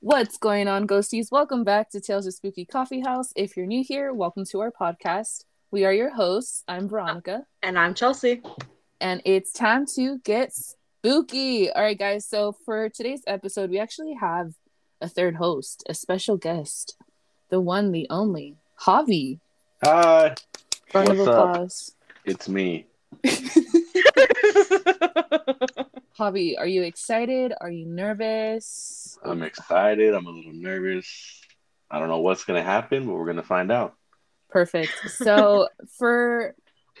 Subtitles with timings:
[0.00, 1.32] What's going on, ghosties?
[1.32, 3.32] Welcome back to Tales of Spooky Coffee House.
[3.34, 5.42] If you're new here, welcome to our podcast.
[5.72, 6.62] We are your hosts.
[6.68, 7.46] I'm Veronica.
[7.64, 8.40] And I'm Chelsea.
[9.00, 11.72] And it's time to get spooky.
[11.72, 12.24] All right, guys.
[12.26, 14.52] So for today's episode, we actually have
[15.00, 16.96] a third host, a special guest,
[17.50, 19.40] the one, the only, Javi.
[19.82, 20.36] Hi.
[20.94, 21.96] Round of What's applause.
[22.24, 22.86] It's me.
[26.18, 27.52] Javi, are you excited?
[27.60, 29.16] Are you nervous?
[29.24, 30.14] I'm excited.
[30.14, 31.40] I'm a little nervous.
[31.90, 33.94] I don't know what's going to happen, but we're going to find out.
[34.50, 34.92] Perfect.
[35.10, 36.56] So, for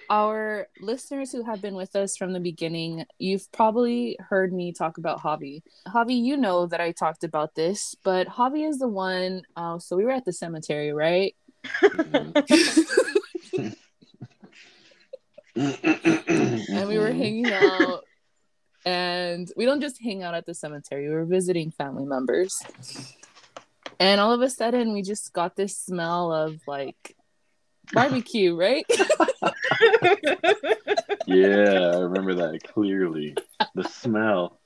[0.08, 4.98] our listeners who have been with us from the beginning, you've probably heard me talk
[4.98, 5.62] about Javi.
[5.88, 9.42] Javi, you know that I talked about this, but Javi is the one.
[9.56, 11.34] Uh, so, we were at the cemetery, right?
[15.56, 18.04] and we were hanging out.
[18.88, 22.62] And we don't just hang out at the cemetery, we were visiting family members.
[24.00, 27.14] And all of a sudden, we just got this smell of like
[27.92, 28.86] barbecue, right?
[31.26, 33.36] yeah, I remember that clearly.
[33.74, 34.58] The smell.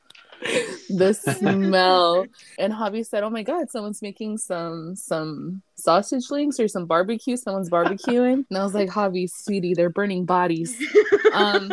[0.89, 2.27] the smell.
[2.61, 7.37] And Javi said, "Oh my god, someone's making some some sausage links or some barbecue.
[7.37, 10.77] Someone's barbecuing." And I was like, "Javi, sweetie, they're burning bodies."
[11.33, 11.73] Um,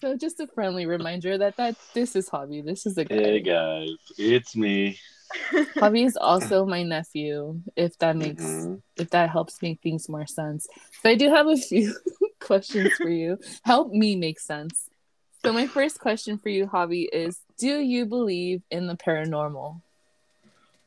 [0.00, 2.64] so just a friendly reminder that that this is Javi.
[2.64, 3.14] This is a guy.
[3.16, 4.98] Hey guys, it's me.
[5.76, 7.60] Javi is also my nephew.
[7.76, 8.82] If that makes Mhm.
[8.96, 10.66] if that helps make things more sense.
[11.02, 11.94] So I do have a few
[12.40, 13.38] questions for you.
[13.64, 14.88] Help me make sense.
[15.44, 19.80] So my first question for you, Javi, is: Do you believe in the paranormal?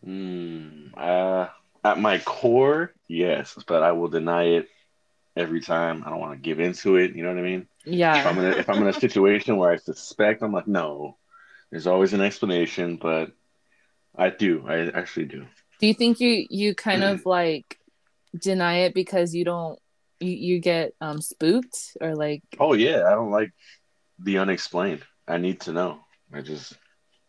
[0.05, 1.47] Mm, uh,
[1.83, 4.67] at my core, yes, but I will deny it
[5.35, 6.03] every time.
[6.05, 7.15] I don't want to give into it.
[7.15, 7.67] You know what I mean?
[7.85, 8.27] If Yeah.
[8.27, 11.17] I'm in a, if I'm in a situation where I suspect, I'm like, no.
[11.71, 13.31] There's always an explanation, but
[14.15, 14.65] I do.
[14.67, 15.45] I actually do.
[15.79, 17.77] Do you think you you kind of like
[18.37, 19.79] deny it because you don't
[20.19, 23.51] you, you get um spooked or like Oh yeah, I don't like
[24.19, 25.03] the unexplained.
[25.27, 25.99] I need to know.
[26.33, 26.77] I just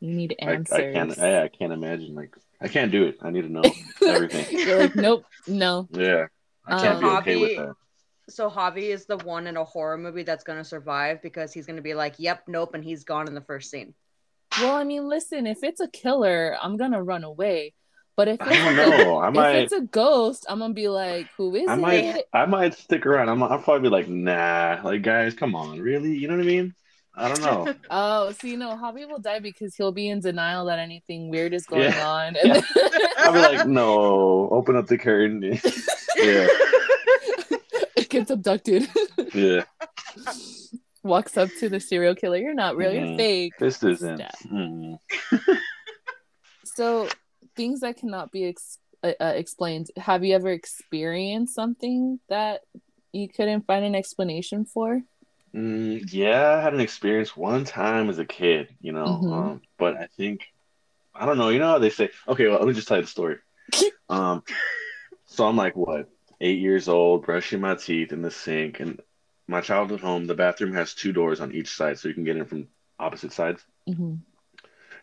[0.00, 0.72] you need I, answers?
[0.78, 3.18] I can't I, I can't imagine like I can't do it.
[3.22, 3.62] I need to know
[4.06, 4.58] everything.
[4.66, 5.88] You're like, nope, no.
[5.92, 6.26] Yeah.
[6.66, 7.74] I can't be Um, okay with that.
[8.32, 11.82] So Javi is the one in a horror movie that's gonna survive because he's gonna
[11.82, 13.94] be like, "Yep, nope," and he's gone in the first scene.
[14.60, 17.74] Well, I mean, listen, if it's a killer, I'm gonna run away.
[18.14, 19.16] But if it's, I don't know.
[19.22, 21.78] I if might it's a ghost, I'm gonna be like, who is I it?
[21.80, 23.28] might I might stick around.
[23.30, 26.14] I'm I'll probably be like, nah, like guys, come on, really?
[26.14, 26.74] You know what I mean?
[27.14, 27.74] I don't know.
[27.90, 31.52] Oh, so you know, Javi will die because he'll be in denial that anything weird
[31.54, 32.06] is going Yeah.
[32.06, 32.36] on.
[32.42, 32.60] Yeah.
[33.18, 35.42] I'll be like, no, open up the curtain.
[35.42, 35.58] yeah,
[36.16, 36.81] it
[38.12, 38.88] gets abducted.
[39.34, 39.64] yeah.
[41.02, 42.36] Walks up to the serial killer.
[42.36, 42.92] You're not real.
[42.92, 43.16] You're Mhm.
[43.16, 43.54] fake.
[43.58, 44.18] This isn't.
[44.18, 44.30] Stab.
[44.52, 44.98] mm.
[46.64, 47.08] So
[47.56, 49.88] things that cannot be ex- uh, uh, explained.
[49.96, 52.60] Have you ever experienced something that
[53.12, 55.02] you couldn't find an explanation for?
[55.54, 59.32] Mm, yeah, I had an experience one time as a kid, you know, Mhm.
[59.32, 60.46] um, but I think
[61.14, 61.50] I don't know.
[61.50, 62.08] You know how they say?
[62.26, 63.36] Okay, well, let me just tell you the story.
[64.08, 64.42] um,
[65.26, 66.08] so I'm like what,
[66.42, 69.00] eight years old, brushing my teeth in the sink, and
[69.48, 70.26] my childhood home.
[70.26, 73.32] The bathroom has two doors on each side, so you can get in from opposite
[73.32, 73.64] sides.
[73.86, 74.14] hmm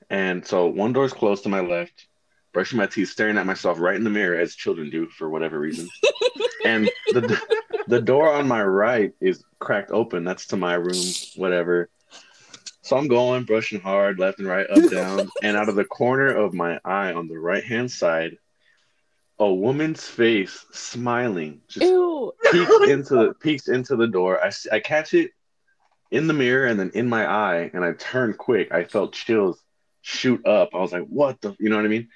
[0.10, 2.08] And so one door is closed to my left,
[2.54, 5.60] brushing my teeth, staring at myself right in the mirror as children do for whatever
[5.60, 5.90] reason.
[6.66, 7.42] and the
[7.88, 10.24] the door on my right is cracked open.
[10.24, 11.90] That's to my room, whatever.
[12.82, 16.30] So I'm going, brushing hard, left and right, up, down, and out of the corner
[16.36, 18.38] of my eye on the right hand side,
[19.40, 22.34] a woman's face smiling just Ew.
[22.52, 24.44] peeks into the peeks into the door.
[24.44, 25.32] I, I catch it
[26.12, 28.72] in the mirror and then in my eye, and I turn quick.
[28.72, 29.64] I felt chills
[30.02, 30.70] shoot up.
[30.74, 32.10] I was like, "What the?" You know what I mean?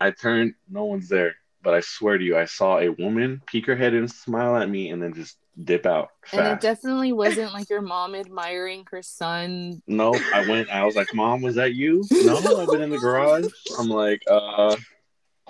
[0.00, 3.66] I turned, no one's there, but I swear to you, I saw a woman peek
[3.66, 7.52] her head and smile at me, and then just dip out And it definitely wasn't
[7.52, 9.82] like your mom admiring her son.
[9.86, 10.70] no, I went.
[10.70, 13.46] I was like, "Mom, was that you?" No, I've been in the garage.
[13.78, 14.76] I'm like, "Uh,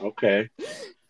[0.02, 0.49] okay."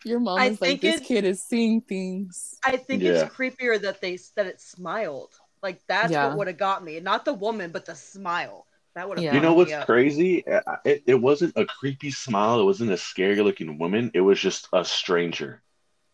[0.03, 2.57] Your mom I is like, this kid is seeing things.
[2.63, 3.09] I think Yeah.
[3.09, 5.33] it's creepier that they that it smiled.
[5.61, 6.27] Like that's Yeah.
[6.27, 8.65] what would have got me, not the woman, but the smile.
[8.95, 9.25] That would have.
[9.25, 9.35] Yeah.
[9.35, 9.85] You know what's Yeah.
[9.85, 10.45] crazy?
[10.47, 12.59] Uh, It, it wasn't a creepy smile.
[12.59, 14.11] It wasn't a scary looking woman.
[14.13, 15.61] It was just a stranger,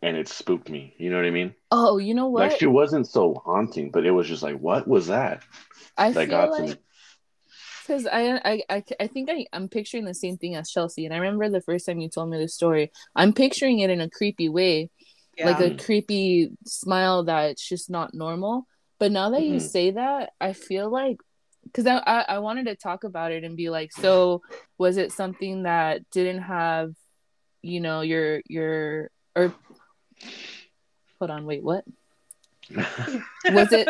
[0.01, 0.93] and it spooked me.
[0.97, 1.55] You know what I mean?
[1.71, 2.43] Oh, you know what?
[2.43, 5.43] Like she wasn't so haunting, but it was just like, what was that?
[5.97, 6.75] I That feel got to me.
[7.87, 11.17] Because I, I I think I I'm picturing the same thing as Chelsea, and I
[11.17, 12.91] remember the first time you told me the story.
[13.15, 14.89] I'm picturing it in a creepy way,
[15.39, 18.67] like a creepy smile that's just not normal.
[18.99, 19.61] But now that you Mhm.
[19.69, 21.17] say that, I feel like
[21.63, 24.41] because I, I I wanted to talk about it and be like, so
[24.77, 26.91] was it something that didn't have,
[27.61, 29.53] you know, your your or
[31.19, 31.85] hold on, wait, what?
[33.49, 33.89] was it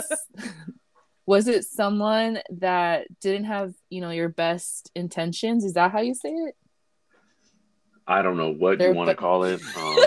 [1.28, 6.16] was it someone that didn't have you know your best intentions is that how you
[6.16, 6.56] say it
[8.08, 9.62] I don't know what They're you want to bu- call it.
[9.78, 10.00] Um,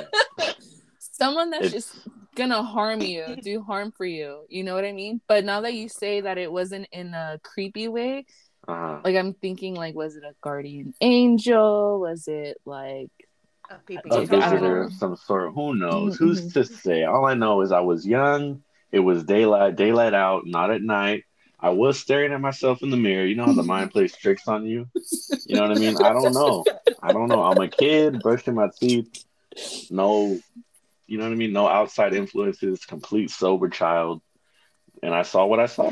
[0.98, 4.92] someone that's It's- just gonna harm you do harm for you you know what i
[4.92, 8.24] mean but now that you say that it wasn't in a creepy way
[8.68, 13.10] uh, like i'm thinking like was it a guardian angel was it like
[13.68, 15.52] A peeping a I don't visitor of some sort.
[15.54, 16.14] Who knows?
[16.16, 17.04] Mhm, Who's to say?
[17.04, 18.62] All I know is I was young.
[18.92, 21.24] It was daylight, daylight out, not at night.
[21.58, 23.24] I was staring at myself in the mirror.
[23.26, 24.86] You know how the mind plays tricks on you.
[25.46, 25.96] You know what I mean?
[25.96, 26.64] I don't know.
[27.02, 27.42] I don't know.
[27.42, 29.06] I'm a kid brushing my teeth.
[29.90, 30.38] No,
[31.06, 31.52] you know what I mean?
[31.52, 32.84] No outside influences.
[32.84, 34.22] Complete sober child.
[35.02, 35.88] And I saw what I saw.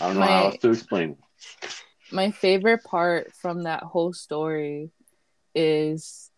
[0.00, 1.16] I don't know how My- else to explain.
[2.12, 4.90] my favorite part from that whole story
[5.54, 6.30] is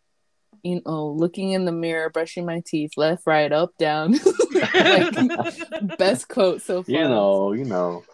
[0.62, 4.14] you know looking in the mirror brushing my teeth left right up down
[4.61, 8.05] like best quote so far You know, you know.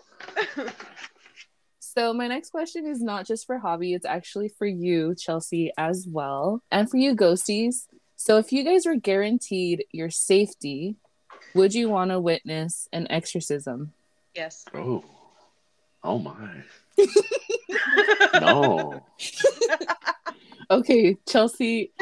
[1.81, 6.06] so my next question is not just for Javi it's actually for you chelsea as
[6.09, 7.87] well and for you ghosties
[8.17, 10.97] so if you guys were guaranteed your safety
[11.55, 13.93] would you want to witness an exorcism
[14.35, 14.65] yes.
[14.75, 15.05] Oh,
[16.03, 16.62] oh my.
[18.41, 19.05] No.
[20.71, 21.93] Okay, Chelsea,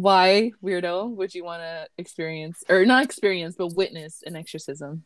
[0.00, 5.04] why weirdo would you want to experience or not experience but witness an exorcism?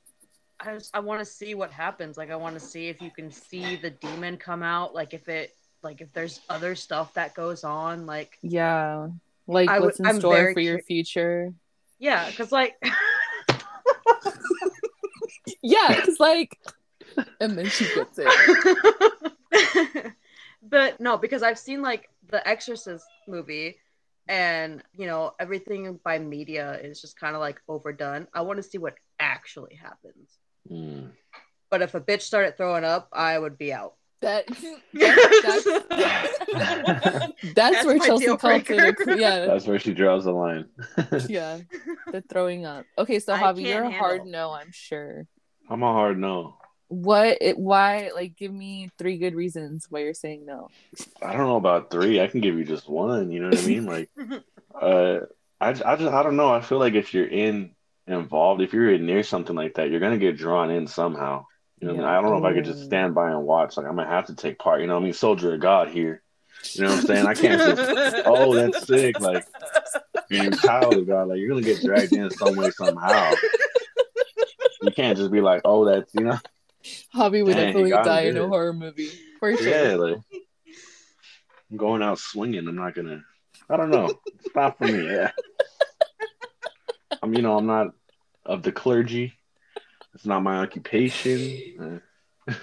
[0.61, 2.17] I just I want to see what happens.
[2.17, 4.95] Like I want to see if you can see the demon come out.
[4.95, 8.07] Like if it like if there's other stuff that goes on.
[8.07, 9.09] Like Yeah,
[9.47, 11.53] like I would- what's in I'm store for your future?
[11.99, 12.75] yeah, because like
[15.63, 16.59] Yeah, because like,
[17.41, 20.13] and then she gets it.
[20.63, 23.77] but no, because I've seen like the Exorcist movie,
[24.33, 28.27] and you know everything by media is just kind of like overdone.
[28.35, 30.39] I want to see what actually happens.
[30.67, 31.09] Hmm.
[31.71, 33.95] But if a bitch started throwing up, I would be out.
[34.23, 34.47] That,
[34.95, 36.13] that-
[37.43, 39.19] that's that's, where Chelsea deal calls it.
[39.19, 40.67] Yeah, That's where she draws the line.
[41.29, 41.59] yeah,
[42.11, 42.87] the throwing up.
[42.97, 44.33] Okay, so I Javi, you're a hard handle.
[44.33, 45.27] no, I'm sure.
[45.69, 46.57] I'm a hard no.
[46.93, 47.39] What?
[47.41, 48.11] It, why?
[48.15, 50.69] Like, give me three good reasons why you're saying no.
[51.23, 52.21] I don't know about three.
[52.21, 53.33] I can give you just one.
[53.33, 53.87] You know what I mean?
[53.87, 54.11] Like,
[54.75, 55.21] uh,
[55.59, 56.53] I, I just, I don't know.
[56.53, 57.75] I feel like if you're in
[58.07, 61.47] involved, if you're in near something like that, you're gonna get drawn in somehow.
[61.81, 62.13] You know, what I, mean?
[62.13, 62.19] Yeah.
[62.19, 63.79] I don't know if I could just stand by and watch.
[63.79, 64.83] Like, I'm gonna have to take part.
[64.83, 66.23] You know, what I mean, soldier of God here.
[66.75, 67.27] You know what I'm saying?
[67.27, 68.23] I can't just.
[68.27, 69.19] Oh, that's sick.
[69.19, 69.47] Like,
[70.29, 71.29] you're child of God.
[71.29, 73.33] Like, you're gonna get dragged in some way somehow.
[74.83, 76.39] You can't just be like, oh, that's you know.
[77.15, 79.69] Javi would Dang, definitely die in a horror movie for sure.
[79.69, 80.21] Yeah, like
[81.71, 82.67] I'm going out swinging.
[82.67, 83.23] I'm not gonna.
[83.69, 84.19] I don't know.
[84.45, 85.07] It's not for me.
[85.07, 85.31] Yeah.
[87.23, 87.35] I'm.
[87.35, 87.57] You know.
[87.57, 87.89] I'm not
[88.45, 89.35] of the clergy.
[90.15, 91.59] It's not my occupation.
[91.81, 91.99] Uh,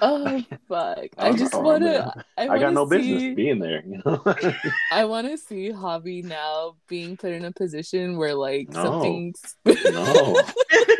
[0.01, 0.97] Oh fuck!
[1.17, 2.13] I don't just wanna.
[2.37, 3.81] I, I got no see, business being there.
[3.85, 4.21] You know.
[4.91, 8.83] I want to see Javi now being put in a position where like No.
[8.83, 10.41] something's no.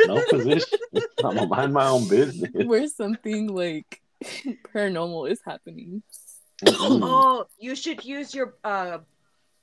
[0.05, 0.79] No position.
[1.23, 2.51] I'm gonna mind my own business.
[2.65, 4.01] where something like
[4.73, 6.03] paranormal is happening.
[6.67, 8.99] Oh, you should use your uh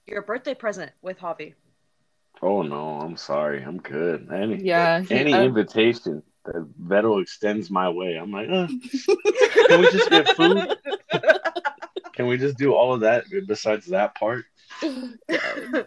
[0.06, 1.54] your birthday present with Javi.
[2.42, 3.00] Oh no.
[3.00, 3.62] I'm sorry.
[3.62, 4.28] I'm good.
[4.32, 5.00] Any Yeah.
[5.00, 8.66] he- any I- invitation that Vettel extends my way, I'm like, uh,
[9.68, 10.76] can we just get food?
[12.14, 14.44] Can we just do all of that besides that part?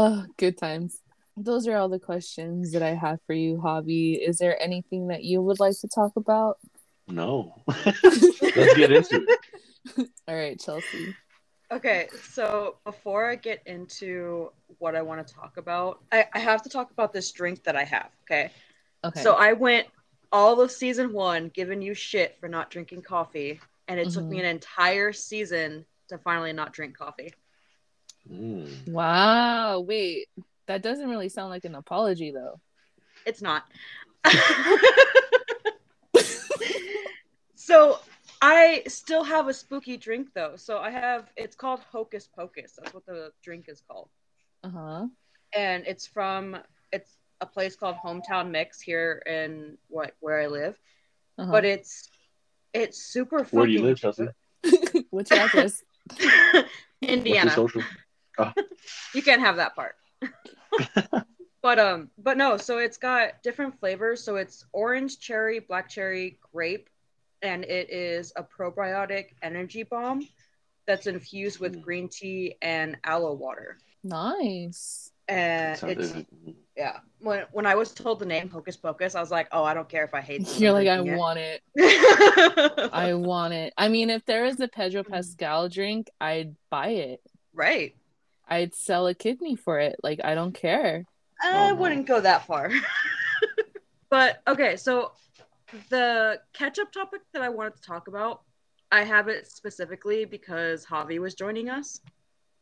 [0.00, 1.00] Oh, good times.
[1.36, 4.16] Those are all the questions that I have for you, Javi.
[4.16, 6.58] Is there anything that you would like to talk about?
[7.08, 7.52] No.
[7.66, 10.08] Let's get into it.
[10.28, 11.16] All right, Chelsea.
[11.72, 16.62] Okay, so before I get into what I want to talk about, I, I have
[16.62, 18.10] to talk about this drink that I have.
[18.22, 18.52] Okay.
[19.04, 19.22] Okay.
[19.22, 19.86] So I went
[20.32, 24.30] all of season one giving you shit for not drinking coffee, and it took Mm-hmm.
[24.30, 27.32] me an entire season to finally not drink coffee.
[28.30, 28.88] Mm.
[28.88, 29.80] wow.
[29.80, 30.28] Wait,
[30.66, 32.60] that doesn't really sound like an apology, though.
[33.24, 33.64] It's not.
[37.54, 37.98] so
[38.40, 40.54] I still have a spooky drink though.
[40.56, 42.74] So I have it's called Hocus Pocus.
[42.78, 44.08] That's what the drink is called.
[44.62, 45.06] Uh huh.
[45.54, 46.56] And it's from
[46.92, 50.78] it's a place called Hometown Mix here in what where I live.
[51.38, 51.50] Uh-huh.
[51.52, 52.08] But it's
[52.74, 54.28] it's super Where do you live, Chelsea?
[55.10, 55.82] What's your address?
[56.20, 56.68] What's
[57.02, 57.50] Indiana.
[57.50, 57.82] your social?
[59.14, 59.96] you can't have that part
[61.60, 66.38] but um but no so it's got different flavors so it's orange cherry black cherry
[66.52, 66.88] grape
[67.42, 70.26] and it is a probiotic energy bomb
[70.86, 71.82] that's infused with Mm.
[71.82, 73.78] green tea and aloe water.
[74.02, 75.12] Nice.
[75.28, 76.26] And Sounds- it's
[76.76, 76.98] yeah.
[77.20, 79.88] When when I was told the name Hocus Pocus, I was like, oh, I don't
[79.88, 80.44] care if I hate.
[80.44, 81.62] this, You're like, I drinking it." want it.
[81.76, 83.74] I I want it.
[83.76, 85.02] I mean, if there is a Pedro.
[85.02, 87.20] Pascal drink, I'd buy it.
[87.52, 87.94] right.
[88.50, 89.96] I'd sell a kidney for it.
[90.02, 91.04] Like, I don't care.
[91.42, 91.74] I no.
[91.74, 92.70] wouldn't go that far.
[94.10, 95.12] but okay, so
[95.90, 98.42] the ketchup topic that I wanted to talk about,
[98.90, 102.00] I have it specifically because Javi was joining us.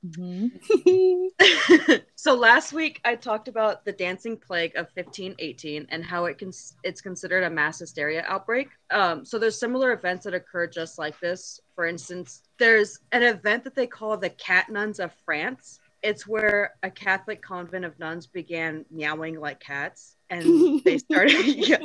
[0.04, 0.50] Mhm.
[2.16, 6.50] so last week I talked about the dancing plague of 1518 and how it can
[6.82, 8.68] it's considered a mass hysteria outbreak.
[8.90, 11.60] Um, so there's similar events that occur just like this.
[11.74, 15.80] For instance, there's an event that they call the Cat Nuns of France.
[16.02, 21.78] It's where a Catholic convent of nuns began meowing like cats, and they started yeah,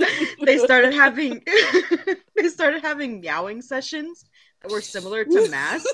[0.45, 1.41] they started having
[2.35, 4.25] they started having meowing sessions
[4.61, 5.85] that were similar to mass.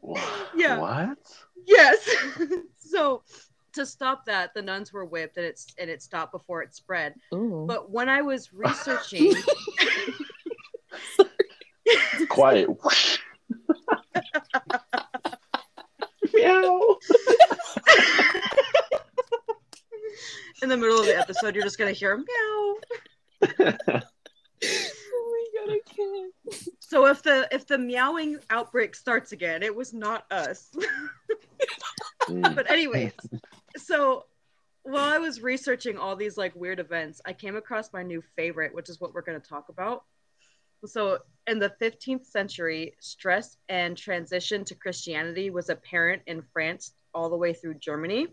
[0.00, 0.50] What?
[0.54, 0.78] Yeah.
[0.78, 1.18] What?
[1.66, 2.08] Yes.
[2.78, 3.22] so
[3.74, 7.14] to stop that, the nuns were whipped and it's and it stopped before it spread.
[7.34, 7.64] Ooh.
[7.66, 9.34] But when I was researching
[12.28, 12.68] Quiet.
[16.34, 16.98] Meow.
[20.62, 22.76] in the middle of the episode, you're just gonna hear meow.
[25.68, 26.34] I can't.
[26.80, 30.74] So if the if the meowing outbreak starts again, it was not us.
[32.28, 32.54] Mm.
[32.54, 33.12] but anyways,
[33.76, 34.24] so
[34.82, 38.74] while I was researching all these like weird events, I came across my new favorite,
[38.74, 40.04] which is what we're going to talk about.
[40.86, 47.28] So in the 15th century, stress and transition to Christianity was apparent in France all
[47.28, 48.28] the way through Germany.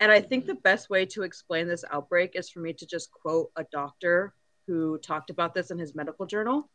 [0.00, 3.10] And I think the best way to explain this outbreak is for me to just
[3.12, 4.34] quote a doctor
[4.66, 6.68] who talked about this in his medical journal.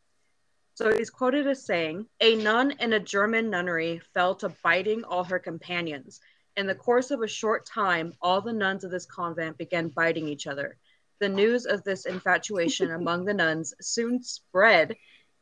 [0.76, 5.26] So he's quoted as saying, A nun in a German nunnery fell to biting all
[5.26, 6.22] her companions.
[6.56, 10.28] In the course of a short time, all the nuns of this convent began biting
[10.28, 10.78] each other.
[11.20, 14.96] The news of this infatuation among the nuns soon spread,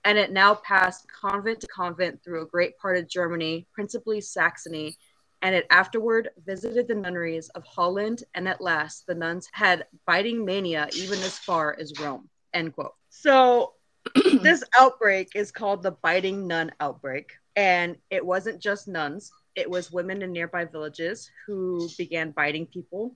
[0.04, 4.98] and it now passed convent to convent through a great part of Germany, principally Saxony,
[5.42, 10.44] and it afterward visited the nunneries of Holland, and at last the nuns had biting
[10.44, 12.30] mania even as far as Rome.
[12.58, 12.96] End quote.
[13.10, 13.74] So
[14.42, 17.34] this outbreak is called the biting nun outbreak.
[17.56, 19.32] And it wasn't just nuns.
[19.56, 23.16] It was women in nearby villages who began biting people.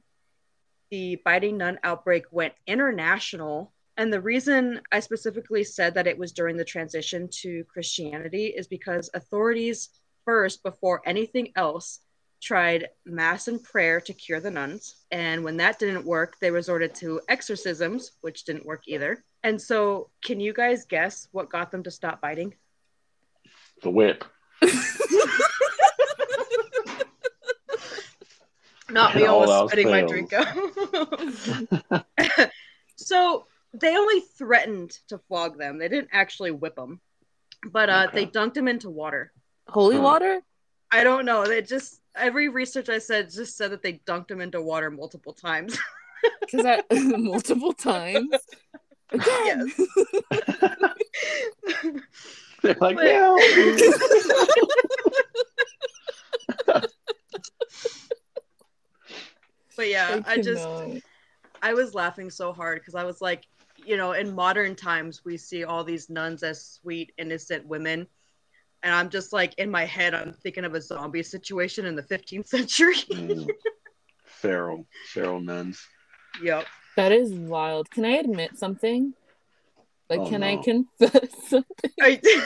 [0.92, 3.74] The biting nun outbreak went international.
[3.98, 8.68] And the reason i specifically said that it was during the transition to christianity is
[8.68, 9.90] because authorities
[10.26, 12.00] first before anything else
[12.42, 16.94] tried mass and prayer to cure the nuns and when that didn't work they resorted
[16.96, 21.82] to exorcisms which didn't work either and so, can you guys guess what got them
[21.84, 22.54] to stop biting?
[23.82, 24.24] The whip.
[28.90, 30.46] Not me And all almost else spitting my drink out.
[32.98, 35.80] so, they only threatened to flog them.
[35.80, 37.00] They didn't actually whip them,
[37.66, 39.32] but uh, they dunked them into water.
[39.70, 40.04] Holy Huh.
[40.04, 40.42] water?
[40.92, 41.48] I don't know.
[41.48, 45.34] They just every research I said just said that they dunked them into water multiple
[45.34, 45.77] times.
[46.39, 46.84] Because I
[47.18, 48.30] multiple times.
[49.10, 49.72] Again.
[52.62, 53.38] They're like, But- meow.
[59.75, 60.68] but yeah, I just.
[61.63, 63.48] I was laughing so hard because I was like,
[63.86, 68.08] you know, in modern times, we see all these nuns as sweet, innocent women.
[68.84, 72.04] And I'm just like, in my head, I'm thinking of a zombie situation in the
[72.04, 72.96] 15th century.
[73.12, 73.50] Mm.
[74.26, 75.80] Feral, feral nuns.
[76.42, 76.66] yep.
[76.98, 77.92] That is wild.
[77.92, 79.14] Can I admit something?
[80.10, 81.92] Like, Oh, can I confess something?
[82.02, 82.20] I-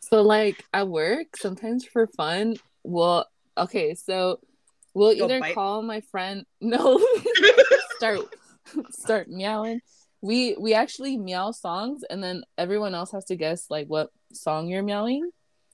[0.00, 3.24] So, like, at work, sometimes for fun, we'll,
[3.56, 4.40] okay, so
[4.92, 5.54] we'll Go either bite?
[5.54, 7.02] call my friend, no,
[7.96, 8.20] start,
[8.90, 9.80] start meowing.
[10.22, 14.68] We, we actually meow songs, and then everyone else has to guess, like, what song
[14.68, 15.30] you're meowing.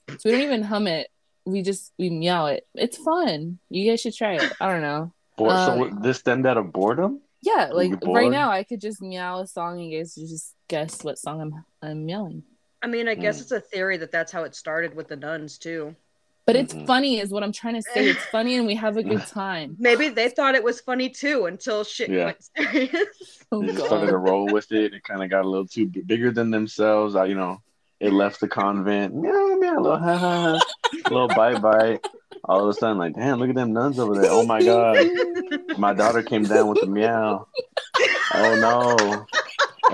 [0.08, 1.08] So we don't even hum it.
[1.44, 2.66] We just, we meow it.
[2.74, 3.58] It's fun.
[3.68, 4.52] You guys should try it.
[4.60, 5.12] I don't know.
[5.36, 7.20] Bo- so Um, what- this stemmed out of boredom?
[7.42, 11.04] Yeah, like right now, I could just meow a song, and you guys just guess
[11.04, 12.42] what song I'm I'm meowing.
[12.82, 13.42] I mean, I guess Mm.
[13.42, 15.94] it's a theory that that's how it started with the nuns, too.
[16.48, 16.86] But it's Mhm.
[16.86, 18.08] funny, is what I'm trying to say.
[18.08, 19.76] It's funny, and we have a good time.
[19.78, 22.24] Maybe they thought it was funny, too, until shit Yeah.
[22.24, 22.90] went serious.
[23.52, 24.94] Oh They just started to roll with it.
[24.94, 27.16] It kind of got a little too b- bigger than themselves.
[27.16, 27.60] I, you know,
[28.00, 29.14] it left the convent.
[29.14, 30.60] Meow, meow, little ha ha ha,
[31.10, 32.00] little bite bite.
[32.44, 34.30] All of a sudden, like, damn, look at them nuns over there.
[34.30, 35.06] Oh my god,
[35.76, 37.46] my daughter came down with the meow.
[38.34, 39.26] oh no,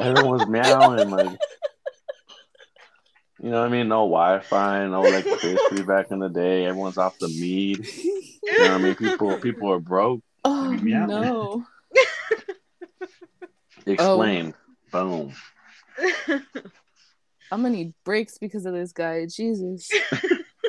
[0.01, 1.37] everyone's meowing like.
[3.45, 3.89] You know what I mean?
[3.89, 6.65] No Wi-Fi, no electricity back in the day.
[6.65, 7.87] Everyone's off the mead.
[8.03, 8.23] You
[8.59, 8.95] know what I mean?
[8.95, 10.23] People people are broke.
[10.45, 11.05] Oh Yeah.
[11.05, 11.67] no.
[13.87, 14.55] Explain.
[14.91, 15.35] Boom.
[15.99, 16.41] I'm
[17.51, 19.27] gonna need breaks because of this guy.
[19.27, 19.91] Jesus.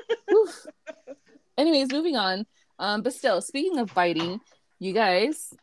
[1.58, 2.46] Anyways, moving on.
[2.78, 4.42] Um, but still, speaking of biting,
[4.80, 5.54] you guys,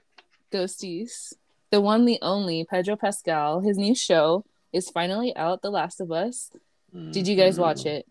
[0.50, 1.34] ghosties,
[1.70, 5.60] the one, the only Pedro Pascal, his new show is finally out.
[5.60, 6.50] The Last of Us.
[6.92, 8.06] Did you guys watch it?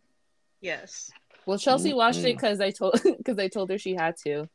[0.61, 1.11] yes.
[1.47, 4.47] Well, Chelsea watched it because I told because I told her she had to.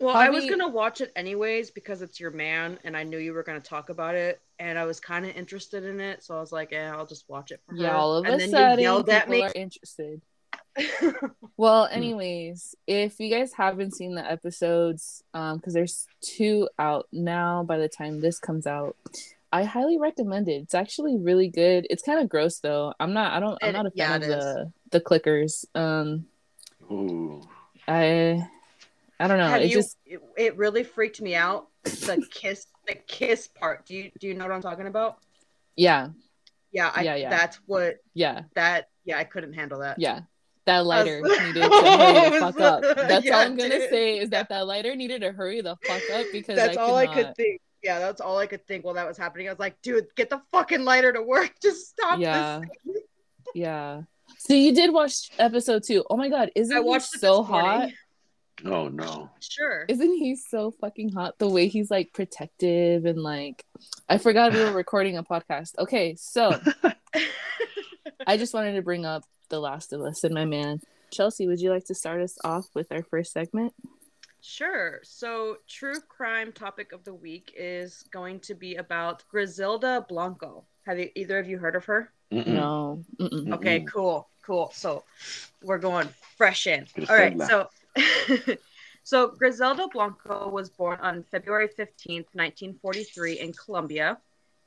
[0.00, 3.32] Well, I was gonna watch it anyways because it's your man, and I knew you
[3.32, 6.40] were gonna talk about it, and I was kind of interested in it, so I
[6.40, 8.48] was like, "Yeah, I'll just watch it for Yeah, her." all of and a then
[8.50, 9.42] sudden, you yelled at people me.
[9.44, 10.20] are interested.
[11.58, 11.94] Well, Hmm.
[11.94, 17.76] anyways, if you guys haven't seen the episodes, um, because there's two out now by
[17.78, 18.96] the time this comes out,
[19.52, 20.62] I highly recommend it.
[20.62, 21.86] It's actually really good.
[21.90, 22.94] It's kind of gross though.
[22.98, 23.32] I'm not.
[23.34, 23.58] I don't.
[23.62, 25.64] I'm not a yeah, fan it of the the clickers.
[25.74, 26.26] Um,
[26.90, 27.42] Ooh.
[27.86, 28.46] I,
[29.20, 29.48] I don't know.
[29.48, 29.74] Have It you?
[29.76, 31.68] just It, it really freaked me out.
[31.84, 33.86] The kiss, the kiss part.
[33.86, 35.18] Do you do you know what I'm talking about?
[35.76, 36.08] yeah,
[36.70, 37.30] Yeah, I, Yeah, yeah.
[37.30, 38.88] That's what yeah, that.
[39.04, 39.98] Yeah, I couldn't handle that.
[39.98, 40.20] yeah.
[40.64, 42.82] That lighter was- needed to hurry the fuck up.
[42.84, 43.90] Yeah, That's all I'm gonna did.
[43.90, 46.94] say is that that lighter needed to hurry the fuck up because That's I all
[46.94, 47.60] I could could think.
[47.82, 49.48] Yeah, that's all I could think while that was happening.
[49.48, 51.52] I was like, dude, get the fucking lighter to work.
[51.62, 52.60] Just stop Yeah.
[52.86, 53.02] this.
[53.54, 54.02] Yeah.
[54.38, 56.04] So you did watch episode two.
[56.08, 57.90] Oh my god, isn't I watched it so hot?
[58.64, 59.30] Oh no.
[59.40, 59.84] Sure.
[59.88, 61.38] Isn't he so fucking hot?
[61.38, 63.64] The way he's like protective and like
[64.08, 65.76] I forgot we were recording a podcast.
[65.78, 66.58] Okay, so
[68.26, 70.80] I just wanted to bring up The Last of Us and my man.
[71.10, 73.74] Chelsea, would you like to start us off with our first segment?
[74.42, 74.98] Sure.
[75.04, 80.64] So, true crime topic of the week is going to be about Griselda Blanco.
[80.84, 82.12] Have you, either of you heard of her?
[82.32, 82.48] Mm-mm.
[82.48, 83.04] No.
[83.20, 83.52] Mm-mm.
[83.54, 84.72] Okay, cool, cool.
[84.74, 85.04] So,
[85.62, 86.86] we're going fresh in.
[87.08, 87.40] All right.
[87.40, 87.68] So,
[89.04, 94.18] so Griselda Blanco was born on February 15th, 1943, in Colombia.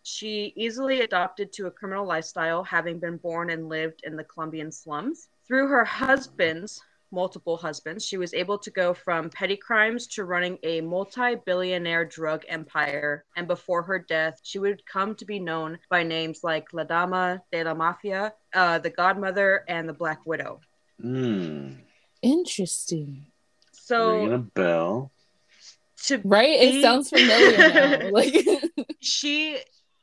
[0.03, 4.71] She easily adopted to a criminal lifestyle, having been born and lived in the Colombian
[4.71, 5.27] slums.
[5.47, 6.81] Through her husbands,
[7.15, 12.05] multiple husbands, she was able to go from petty crimes to running a multi billionaire
[12.05, 13.23] drug empire.
[13.37, 17.41] And before her death, she would come to be known by names like La Dama
[17.51, 20.59] de la Mafia, uh, the Godmother, and the Black Widow.
[21.03, 21.77] Mm.
[22.21, 23.25] Interesting.
[23.89, 25.11] Ringing So, a bell.
[26.05, 26.49] to Right?
[26.49, 28.09] It sounds familiar now.
[28.11, 28.33] Like
[28.99, 29.57] she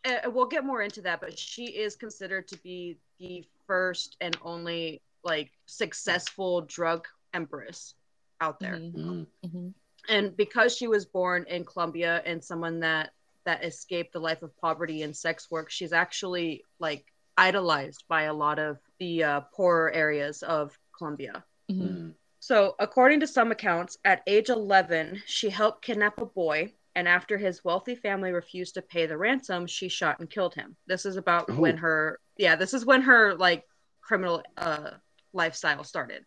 [0.05, 4.37] uh, we'll get more into that but she is considered to be the first and
[4.43, 7.95] only like successful drug empress
[8.41, 9.27] out there Mhm, Mm.
[9.47, 9.75] mhm.
[10.09, 13.13] and because she was born in colombia and someone that
[13.45, 18.35] that escaped the life of poverty and sex work she's actually like idolized by a
[18.35, 21.81] lot of the uh, poorer areas of colombia Mhm.
[21.83, 22.15] Mm.
[22.41, 27.39] So, according to some accounts, at age 11, she helped kidnap a boy, and after
[27.39, 30.77] his wealthy family refused to pay the ransom, she shot and killed him.
[30.89, 31.55] This is about Oh.
[31.55, 33.65] when her, yeah, this is when her like
[34.01, 34.91] criminal uh
[35.33, 36.25] lifestyle started.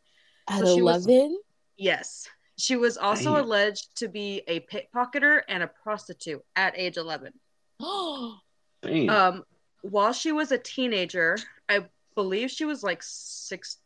[0.50, 1.40] At So she was- eleven?
[1.78, 2.28] Yes.
[2.58, 3.44] She was also Damn.
[3.44, 7.34] alleged to be a pickpocketer and a prostitute at age 11.
[8.82, 9.10] Damn.
[9.10, 9.44] Um,
[9.82, 11.38] while she was a teenager,
[11.68, 13.82] I believe she was like 16.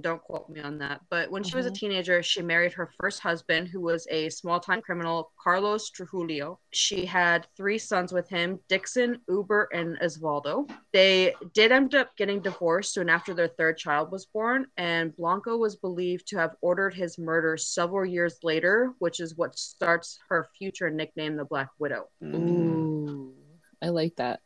[0.00, 1.00] Don't quote me on that.
[1.10, 1.74] But when she was a Mhm.
[1.74, 6.58] teenager, she married her first husband, who was a small time criminal, Carlos Trujillo.
[6.72, 10.68] She had three sons with him Dixon, Uber, and Osvaldo.
[10.92, 15.56] They did end up getting divorced soon after their third child was born, and Blanco
[15.56, 20.48] was believed to have ordered his murder several years later, which is what starts her
[20.58, 22.08] future nickname, the Black Widow.
[22.22, 22.34] Mm.
[22.36, 23.34] Ooh.
[23.80, 24.40] I like that.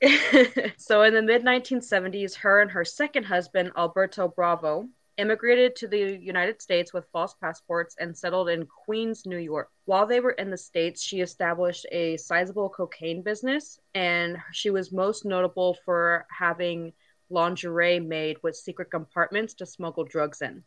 [0.78, 6.18] so in the mid 1970s, her and her second husband, Alberto Bravo, immigrated to the
[6.18, 9.68] United States with false passports and settled in Queens, New York.
[9.84, 14.92] While they were in the States, she established a sizable cocaine business, and she was
[14.92, 16.92] most notable for having
[17.28, 20.64] lingerie made with secret compartments to smuggle drugs in.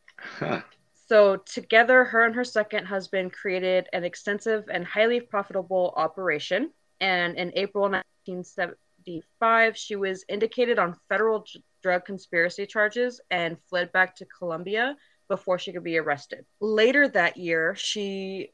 [1.08, 6.72] So, together, her and her second husband created an extensive and highly profitable operation.
[7.02, 7.90] And in April
[9.08, 14.96] 1975, she was indicated on federal d- drug conspiracy charges and fled back to Colombia
[15.28, 16.46] before she could be arrested.
[16.62, 18.52] Later that year, she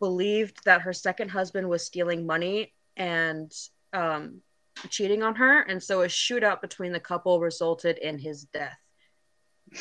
[0.00, 3.52] believed that her second husband was stealing money and
[3.92, 4.40] um,
[4.88, 5.60] cheating on her.
[5.62, 8.78] And so, a shootout between the couple resulted in his death.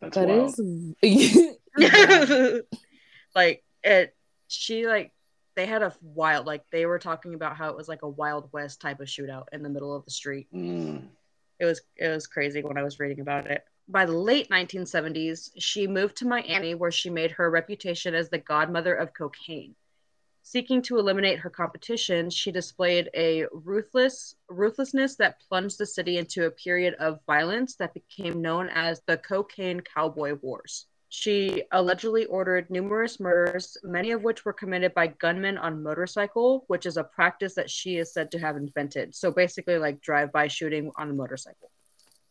[0.00, 0.54] That's That wild.
[0.58, 1.56] is
[3.34, 4.16] like it
[4.48, 5.12] she like
[5.54, 8.48] they had a wild like they were talking about how it was like a wild
[8.52, 10.48] west type of shootout in the middle of the street.
[10.54, 11.02] Mm.
[11.58, 13.64] It was it was crazy when I was reading about it.
[13.88, 18.38] By the late 1970s, she moved to Miami where she made her reputation as the
[18.38, 19.74] godmother of cocaine.
[20.42, 26.46] Seeking to eliminate her competition, she displayed a ruthless ruthlessness that plunged the city into
[26.46, 30.86] a period of violence that became known as the Cocaine Cowboy Wars.
[31.12, 36.86] She allegedly ordered numerous murders, many of which were committed by gunmen on motorcycle, which
[36.86, 39.16] is a practice that she is said to have invented.
[39.16, 41.72] So basically, like drive-by shooting on a motorcycle.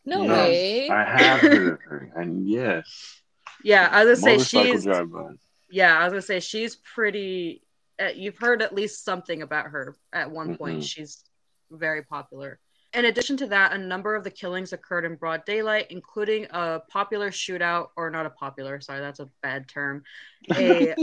[0.06, 0.88] No Yes, way.
[0.88, 3.20] I have heard of her, and yes,
[3.62, 4.84] Yeah, I was gonna say she's.
[4.84, 5.34] drive-by.
[5.70, 7.62] Yeah, I was gonna say she's pretty.
[8.02, 10.78] Uh, you've heard at least something about her at one point.
[10.78, 10.84] Mhm.
[10.84, 11.22] She's
[11.70, 12.58] very popular.
[12.92, 16.80] In addition to that, a number of the killings occurred in broad daylight, including a
[16.88, 20.02] popular shootout, or not a popular, sorry, that's a bad term.
[20.50, 20.96] A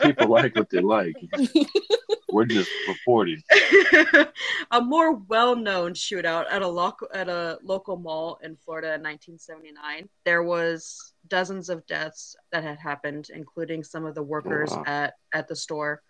[0.00, 1.14] people like what they like.
[2.32, 3.42] We're just reporting.
[4.70, 10.08] a more well-known shootout at a local at a local mall in Florida in 1979.
[10.24, 14.84] There was dozens of deaths that had happened, including some of the workers oh, wow.
[14.86, 16.02] at at the store.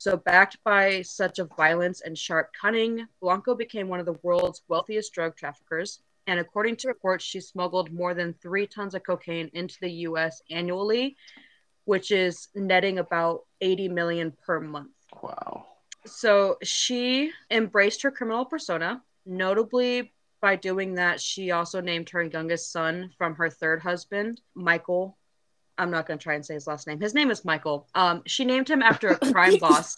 [0.00, 4.62] So, backed by such a violence and sharp cunning, Blanco became one of the world's
[4.66, 6.00] wealthiest drug traffickers.
[6.26, 10.40] And according to reports, she smuggled more than three tons of cocaine into the U.S.
[10.50, 11.18] annually,
[11.84, 14.92] which is netting about 80 million per month.
[15.22, 15.66] Wow.
[16.06, 22.72] So she embraced her criminal persona, notably by doing that, she also named her youngest
[22.72, 25.18] son from her third husband, Michael.
[25.80, 27.00] I'm not going to try and say his last name.
[27.00, 27.88] His name is Michael.
[27.94, 29.96] Um, she named him after a crime boss.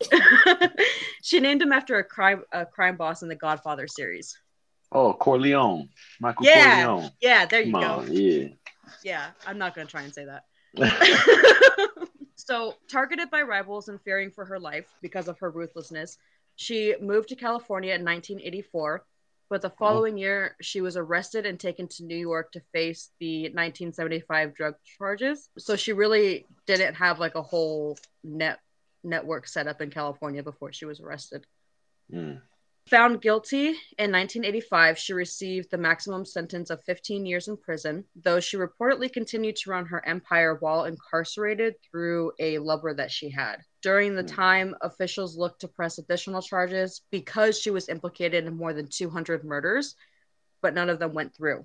[1.23, 4.39] she named him after a crime a crime boss in the Godfather series.
[4.93, 5.89] Oh, Corleone.
[6.21, 6.85] Michael Yeah.
[6.85, 7.11] Corleone.
[7.21, 7.89] Yeah, there you Come go.
[7.89, 8.49] on, yeah.
[9.03, 10.45] Yeah, I'm not going to try and say that.
[12.37, 16.19] so, targeted by rivals and fearing for her life because of her ruthlessness,
[16.57, 19.05] she moved to California in 1984.
[19.53, 23.43] But the following year, she was arrested and taken to New York to face the
[23.43, 25.51] 1975 drug charges.
[25.59, 28.61] So she really didn't have like a whole net
[29.05, 31.45] network set up in California before she was arrested.
[32.11, 32.41] Mm.
[32.89, 38.41] Found guilty in 1985, she received the maximum sentence of 15 years in prison, though
[38.41, 43.63] she reportedly continued to run her empire while incarcerated through a lover that she had.
[43.83, 44.29] During the Hmm.
[44.29, 49.45] time, officials looked to press additional charges because she was implicated in more than 200
[49.45, 49.95] murders,
[50.61, 51.65] but none of them went through.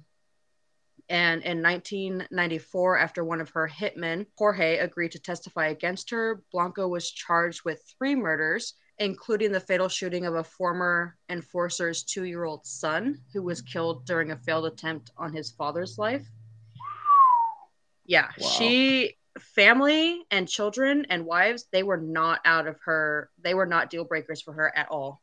[1.09, 6.87] And in 1994, after one of her hitmen, Jorge, agreed to testify against her, Blanco
[6.87, 12.43] was charged with three murders, including the fatal shooting of a former enforcer's two year
[12.45, 16.25] old son who was killed during a failed attempt on his father's life.
[18.05, 18.47] Yeah, Wow.
[18.47, 23.89] she, family and children and wives, they were not out of her, they were not
[23.89, 25.21] deal breakers for her at all.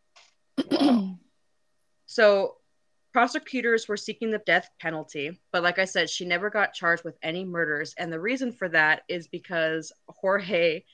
[0.71, 1.19] Wow.
[2.07, 2.59] So
[3.13, 7.17] prosecutors were seeking the death penalty, but like I said, she never got charged with
[7.23, 7.95] any murders.
[7.99, 10.85] And the reason for that is because Jorge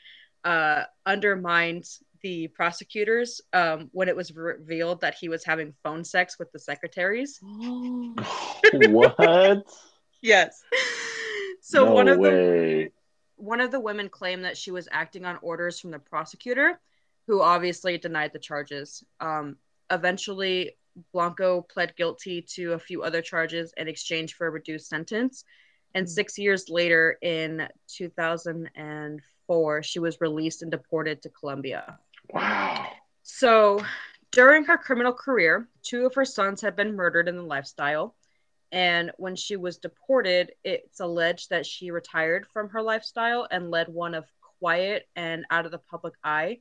[0.44, 1.84] uh, undermined
[2.22, 6.50] the prosecutors um, when it was re- revealed that he was having phone sex with
[6.52, 7.38] the secretaries.
[7.42, 9.64] what?
[10.22, 10.62] Yes.
[11.62, 12.90] So no one of the
[13.36, 16.78] one of the women claimed that she was acting on orders from the prosecutor,
[17.26, 19.02] who obviously denied the charges.
[19.18, 19.56] Um,
[19.90, 20.76] eventually,
[21.12, 25.44] Blanco pled guilty to a few other charges in exchange for a reduced sentence.
[25.94, 31.98] And six years later, in 2004, she was released and deported to Colombia.
[32.32, 32.86] Wow.
[33.22, 33.84] So,
[34.32, 38.14] during her criminal career, two of her sons had been murdered in the lifestyle.
[38.72, 43.88] And when she was deported, it's alleged that she retired from her lifestyle and led
[43.88, 44.26] one of
[44.60, 46.60] quiet and out of the public eye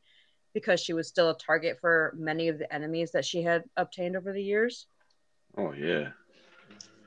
[0.53, 4.15] because she was still a target for many of the enemies that she had obtained
[4.15, 4.87] over the years.
[5.57, 6.09] Oh yeah.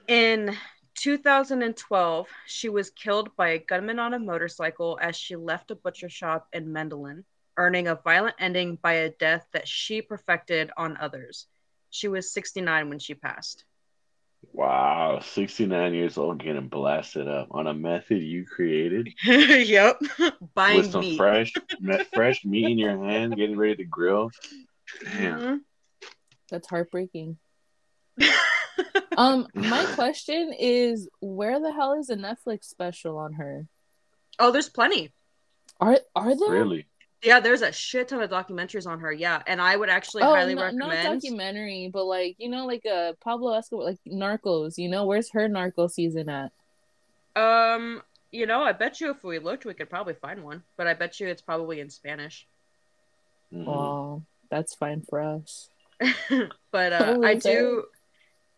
[0.07, 0.55] In
[0.97, 6.09] 2012, she was killed by a gunman on a motorcycle as she left a butcher
[6.09, 7.25] shop in Mendelin,
[7.57, 11.47] earning a violent ending by a death that she perfected on others.
[11.91, 13.65] She was 69 when she passed.
[14.53, 15.21] Wow.
[15.23, 20.01] 69 years old getting blasted up on a method you created yep.
[20.55, 21.17] Buying with some meat.
[21.17, 24.31] fresh me- fresh meat in your hand, getting ready to grill.
[25.05, 25.41] Damn.
[25.41, 25.61] Mhm.
[26.51, 27.39] That's heartbreaking.
[29.17, 33.67] Um, my question is, where the hell is a Netflix special on her?
[34.39, 35.13] oh, there's plenty.
[35.81, 36.51] Are are there?
[36.51, 36.87] Really?
[37.23, 39.13] Yeah, there's a shit ton of documentaries on her.
[39.13, 41.23] Yeah, and I would actually Oh, highly no- not recommend.
[41.23, 44.77] documentary, but like you know, like a Pablo Escobar, like Narcos.
[44.77, 46.51] You know, where's her Narco season at?
[47.37, 50.63] Um, You know, I bet you if we looked, we could probably find one.
[50.77, 52.47] But I bet you it's probably in Spanish.
[53.53, 53.69] Mhm.
[53.69, 55.69] Oh, that's fine for us.
[56.73, 57.85] but uh, Oh, I do.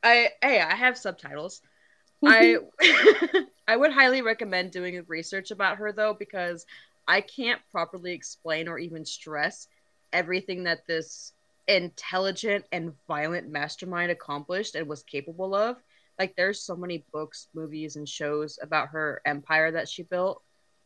[0.03, 1.61] I hey, I have subtitles.
[2.25, 2.57] I
[3.69, 6.65] I would highly recommend doing research about her though because
[7.07, 9.69] I can't properly explain or even stress
[10.13, 11.33] everything that this
[11.67, 15.77] intelligent and violent mastermind accomplished and was capable of.
[16.19, 20.43] Like there's so many books, movies and shows about her empire that she built.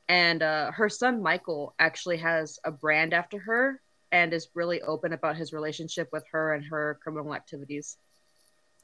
[0.08, 5.12] And uh, her son Michael actually has a brand after her and is really open
[5.12, 7.98] about his relationship with her and her criminal activities.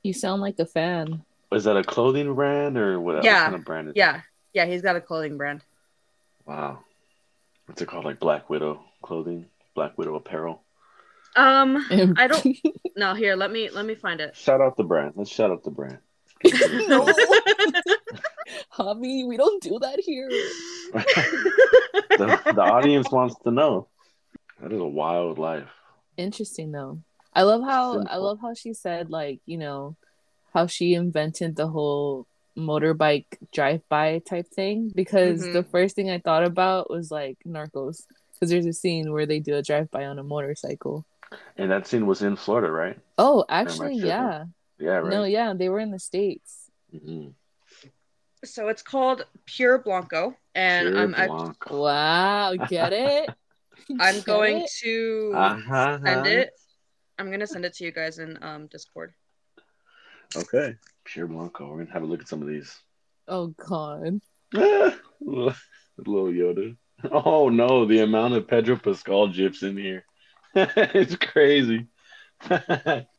[0.02, 1.22] You sound like a fan.
[1.50, 4.20] Is that a clothing brand or what, what kind of brand is Yeah,
[4.52, 5.62] yeah, he's got a clothing brand.
[6.44, 6.80] Wow.
[7.66, 8.04] What's it called?
[8.04, 9.46] Like Black Widow clothing?
[9.74, 10.62] Black Widow apparel?
[11.36, 11.84] Um,
[12.16, 12.58] I don't.
[12.96, 14.36] No, here, let me let me find it.
[14.36, 15.14] Shout out the brand.
[15.16, 15.98] Let's shout out the brand.
[16.44, 17.06] no,
[18.72, 20.28] Javi, we don't do that here.
[20.90, 23.88] the, the audience wants to know.
[24.60, 25.68] That is a wild life.
[26.16, 27.00] Interesting though.
[27.32, 29.96] I love how I love how she said like, you know,
[30.52, 35.52] how she invented the whole motorbike drive-by type thing because Mhm.
[35.52, 39.40] the first thing I thought about was like Narcos because there's a scene where they
[39.40, 41.04] do a drive-by on a motorcycle.
[41.56, 42.98] And that scene was in Florida, right?
[43.18, 44.06] Oh, actually, tripping?
[44.08, 44.44] yeah.
[44.78, 45.10] Yeah, right.
[45.10, 46.70] No, yeah, they were in the states.
[46.94, 47.34] Mhm.
[48.44, 51.82] so it's called Pure Blanco, and Pure I'm I, Blanco.
[51.82, 53.30] Wow, get it?
[54.00, 54.70] I'm Get going it?
[54.82, 55.98] to Uh-huh.
[56.04, 56.50] send it.
[57.18, 59.14] I'm gonna send it to you guys in um Discord.
[60.36, 60.76] Okay.
[61.04, 61.68] Pure Blanco.
[61.68, 62.76] We're gonna have a look at some of these.
[63.28, 64.20] Oh god.
[64.52, 64.92] Little
[65.98, 66.76] little Yoda.
[67.10, 70.04] Oh no, the amount of Pedro Pascal gifs in here.
[70.54, 71.86] it's crazy.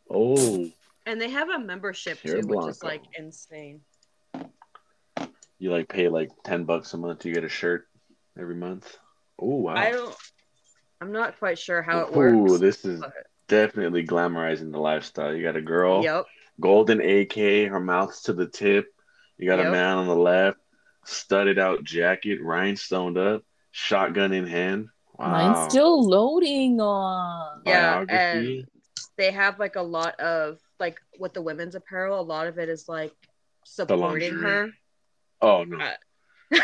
[0.10, 0.70] oh,
[1.06, 3.82] And they have a membership Pure too, which is like insane.
[5.60, 7.88] you like pay like ten bucks a month to get a shirt
[8.40, 8.98] every month.
[9.40, 9.76] Oh wow.
[9.76, 10.16] I don't.
[11.02, 12.60] I'm not quite sure how it Ooh, works.
[12.60, 13.14] this is but-
[13.48, 15.36] definitely glamorizing the lifestyle.
[15.36, 16.26] You got a girl, Yep.
[16.60, 17.34] Golden AK,
[17.70, 18.88] her mouth's to the tip.
[19.38, 20.58] You got a man on the left,
[21.06, 24.88] studded out jacket, rhinestoned up, shotgun in hand.
[25.18, 25.32] Wow.
[25.32, 27.62] Mine's still loading on.
[27.66, 28.66] Yeah, Biography.
[29.18, 32.20] They have like a lot of like with the women's apparel.
[32.20, 33.14] A lot of it is like
[33.66, 34.42] supporting lingerie.
[34.52, 34.70] her.
[35.42, 35.78] Oh no.
[35.80, 35.92] Uh,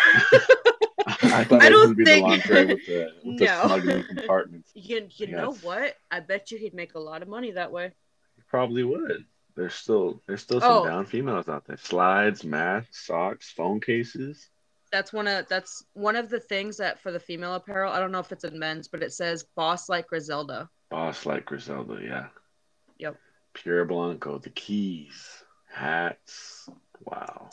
[1.23, 3.45] I thought I it was don't gonna be think- the lingerie with the with the
[3.45, 3.61] No.
[3.65, 4.71] smuggling compartments.
[4.75, 5.29] You you Yes.
[5.31, 5.95] know what?
[6.11, 7.91] I bet you he'd make a lot of money that way.
[8.37, 9.25] You probably would.
[9.55, 10.85] There's still there's still some Oh.
[10.85, 11.77] down females out there.
[11.77, 14.49] Slides, masks, socks, phone cases.
[14.91, 17.91] That's one of that's one of the things that for the female apparel.
[17.91, 21.45] I don't know if it's in men's, but it says "boss like Griselda." Boss like
[21.45, 22.27] Griselda, yeah.
[22.99, 23.17] Yep.
[23.53, 26.67] Pure Blanco, the keys, hats.
[27.05, 27.49] Wow.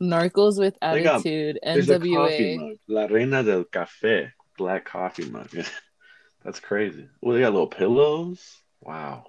[0.00, 1.58] Narcos with They got- attitude.
[1.62, 2.56] A coffee NWA.
[2.58, 2.76] mug.
[2.86, 4.32] La Reina del Café.
[4.56, 5.50] Black coffee mug.
[6.44, 7.08] That's crazy.
[7.22, 8.56] Oh, they got little pillows.
[8.80, 9.26] Wow.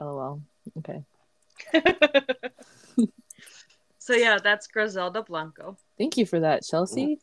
[0.00, 0.42] Oh well.
[0.76, 1.04] Okay.
[4.08, 5.76] So yeah, that's Griselda Blanco.
[5.98, 7.16] Thank you for that, Chelsea.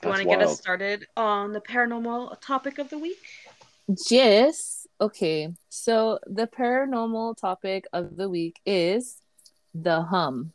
[0.00, 3.20] Do You want to get us started on the paranormal topic of the week?
[4.08, 4.86] Yes.
[5.02, 5.52] Okay.
[5.68, 9.18] So the paranormal topic of the week is
[9.74, 10.54] the hum.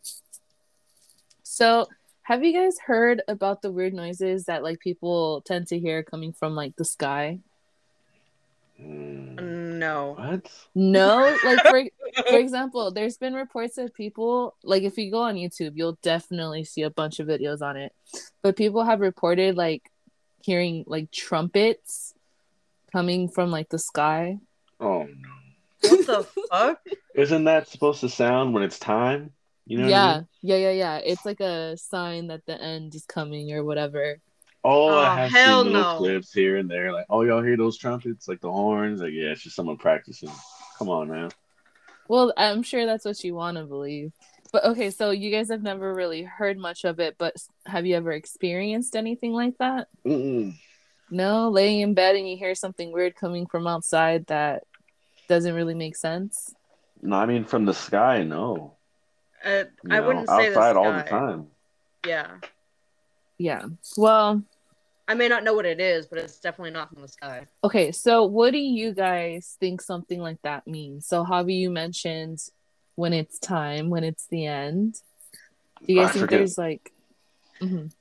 [1.43, 1.86] So
[2.23, 6.34] have you guys heard about the weird noises that like people tend to hear coming
[6.34, 7.41] from like the sky?
[8.77, 9.79] Hmm.
[9.79, 10.15] No.
[10.17, 10.51] What?
[10.73, 11.83] No, like for
[12.27, 16.63] for example, there's been reports of people like if you go on YouTube, you'll definitely
[16.63, 17.93] see a bunch of videos on it.
[18.41, 19.91] But people have reported like
[20.41, 22.13] hearing like trumpets
[22.91, 24.39] coming from like the sky.
[24.79, 25.89] Oh no.
[25.89, 26.81] What the fuck?
[27.13, 29.31] Isn't that supposed to sound when it's time?
[29.65, 30.27] You know what I yeah, mean?
[30.41, 30.97] yeah, yeah, yeah.
[30.97, 34.19] It's like a sign that the end is coming or whatever.
[34.65, 35.97] Oh, Oh, I have hell seen no.
[35.97, 38.99] clips here and there, like, oh, y'all hear those trumpets, like the horns?
[38.99, 40.32] Like, yeah, it's just someone practicing.
[40.80, 41.30] Come on, man.
[42.08, 44.12] Well, I'm sure that's what you want to believe.
[44.51, 47.95] But okay, so you guys have never really heard much of it, but have you
[47.95, 49.88] ever experienced anything like that?
[50.06, 50.56] Mm-mm.
[51.12, 54.63] No, laying in bed and you hear something weird coming from outside that
[55.28, 56.54] doesn't really make sense.
[57.01, 58.73] No, I mean from the sky, no.
[59.43, 61.47] Uh, I know, wouldn't say the outside all the time.
[62.08, 62.38] Yeah.
[63.38, 63.65] Yeah.
[63.97, 64.43] Well,
[65.08, 67.46] I may not know what it is, but it's definitely not from the sky.
[67.63, 71.06] okay, so what do you guys think something like that means?
[71.08, 72.39] So, Javi, you mentioned
[72.96, 75.00] when it's time, when it's the end.
[75.86, 76.91] Do you guys I think forget- there's like.
[77.62, 77.91] Mhm.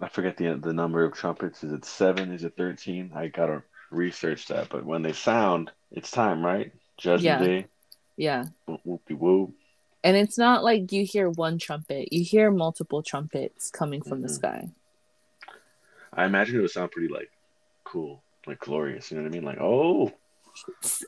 [0.00, 1.62] I forget the the number of trumpets.
[1.64, 2.32] Is it seven?
[2.32, 3.12] Is it thirteen?
[3.14, 4.68] I gotta research that.
[4.68, 6.72] But when they sound, it's time, right?
[6.96, 7.46] Judgment Yeah.
[7.46, 7.66] Day.
[8.16, 8.44] Yeah.
[8.66, 9.54] Whoop, whoopie whoop.
[10.04, 14.28] And it's not like you hear one trumpet, you hear multiple trumpets coming from the
[14.28, 14.34] Mhm.
[14.34, 14.68] sky.
[16.16, 17.30] I imagine it would sound pretty like
[17.84, 19.10] cool, like glorious.
[19.10, 19.44] You know what I mean?
[19.44, 20.12] Like, oh,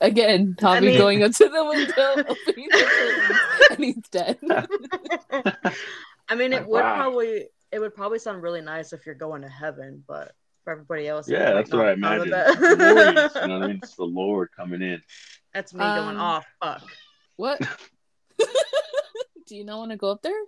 [0.03, 3.39] Again, Tommy mean- going up to the window, opening the curtains,
[3.71, 4.39] and he's dead.
[6.29, 6.97] I mean, it Like, would wow.
[6.97, 10.33] probably it would probably sound really nice if you're going to heaven, but
[10.65, 12.31] for everybody else, yeah, might that's what I not imagine.
[12.31, 13.81] that- Glorious, you know what I mean?
[13.83, 15.01] It's the Lord coming in.
[15.55, 16.83] That's me going, Um, oh fuck.
[17.37, 17.61] What?
[19.47, 20.39] Do you not want to go up there?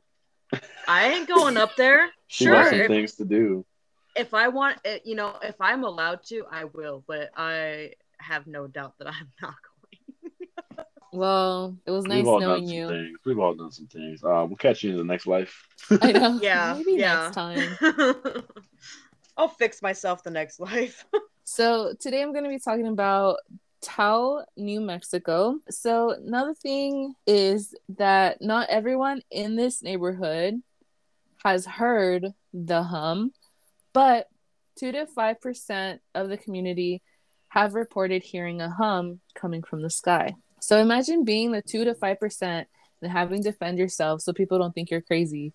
[0.87, 2.11] I ain't going up there.
[2.27, 2.53] She Sure.
[2.53, 3.65] got some things to do.
[4.21, 8.67] If I want you know, if I'm allowed to, I will, but I have no
[8.67, 10.87] doubt that I'm not going.
[11.13, 12.89] Well, it was nice We've all knowing done some you.
[12.89, 13.19] things.
[13.27, 14.23] We've all done some things.
[14.23, 15.67] Uh, we'll catch you in the next life.
[16.01, 16.39] I know.
[16.43, 16.75] Yeah.
[16.77, 17.25] Maybe yeah.
[17.25, 18.45] next time.
[19.37, 21.05] I'll fix myself the next life.
[21.43, 23.39] So today I'm going to be talking about
[23.83, 25.59] Taos, New Mexico.
[25.69, 30.63] So another thing is that not everyone in this neighborhood
[31.45, 33.33] has heard the hum,
[33.93, 34.27] but
[34.79, 37.03] two to five percent of the community
[37.49, 40.35] have reported hearing a hum coming from the sky.
[40.61, 42.69] So imagine being the two to five percent
[43.03, 45.53] and having to defend yourself so people don't think you're crazy.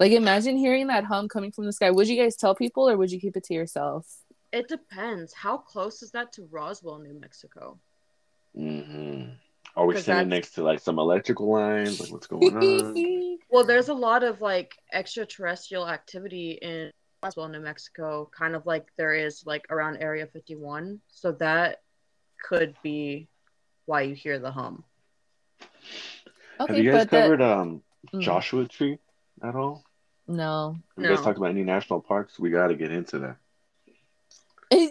[0.00, 1.90] Like imagine hearing that hum coming from the sky.
[1.90, 4.06] Would you guys tell people or would you keep it to yourself?
[4.52, 5.32] It depends.
[5.32, 7.78] How close is that to Roswell, New Mexico?
[8.56, 9.30] Mm-hmm.
[9.76, 12.00] Are we standing that's- next to like some electrical lines?
[12.00, 13.38] Like, what's going on?
[13.50, 16.90] Well, there's a lot of like extraterrestrial activity in
[17.24, 21.00] Roswell, New Mexico, kind of like there is like around Area 51.
[21.08, 21.80] So that
[22.46, 23.28] could be
[23.86, 24.84] why you hear the hum.
[26.60, 27.82] Okay, Have you guys but that- covered um
[28.12, 28.20] Mm.
[28.20, 28.98] Joshua Tree
[29.42, 29.82] at all?
[30.28, 30.76] No.
[30.96, 31.24] Have you guys No.
[31.24, 32.38] talked about any national parks?
[32.38, 33.36] We got to get into that.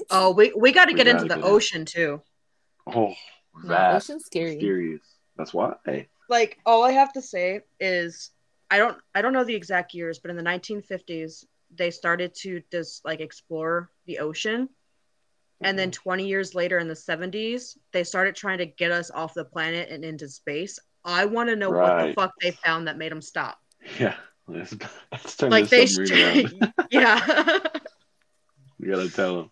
[0.10, 1.43] Oh, we, we got to get into the get in.
[1.43, 2.22] ocean too.
[2.88, 3.13] Oh,
[3.63, 4.56] no, ocean's scary.
[4.56, 5.02] mysterious.
[5.38, 5.76] That's why.
[6.28, 8.32] Like all I have to say is
[8.72, 12.62] I don't I don't know the exact years, but in the 1950s they started to
[12.72, 14.70] just like explore the ocean.
[15.62, 16.04] And then mm-hmm.
[16.04, 19.90] 20 years later in the 70s, they started trying to get us off the planet
[19.90, 20.78] and into space.
[21.06, 23.60] I want to know what the fuck they found that made them stop.
[24.00, 24.16] Yeah.
[24.48, 24.76] Let's,
[25.12, 26.74] let's Like this they, submarine around.
[26.92, 27.60] yeah.
[28.80, 29.52] We gotta tell them.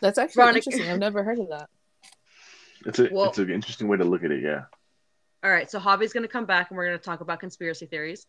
[0.00, 0.90] That's actually Veronica- interesting.
[0.90, 1.68] I've never heard of that.
[2.86, 4.42] It's a Well- it's an interesting way to look at it.
[4.42, 4.62] Yeah.
[5.42, 8.26] All right, so Javi's gonna come back and we're gonna talk about conspiracy theories.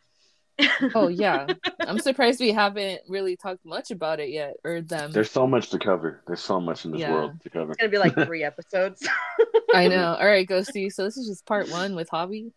[0.93, 1.47] Oh yeah.
[1.87, 5.11] I'm surprised we haven't really talked much about it yet, or them.
[5.11, 6.21] There's so much to cover.
[6.27, 7.11] There's so much in this Yeah.
[7.13, 7.71] world to cover.
[7.73, 9.05] It's gonna be like three episodes.
[9.73, 10.15] I know.
[10.19, 12.51] All right, go see So this is just part one with Javi.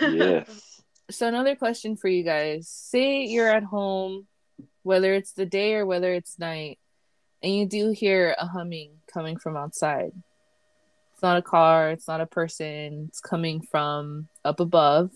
[0.00, 0.82] yes.
[1.10, 2.68] So another question for you guys.
[2.68, 4.26] Say you're at home,
[4.82, 6.78] whether it's the day or whether it's night,
[7.42, 10.10] and you do hear a humming coming from outside.
[11.14, 15.10] It's not a car, it's not a person, it's coming from up above.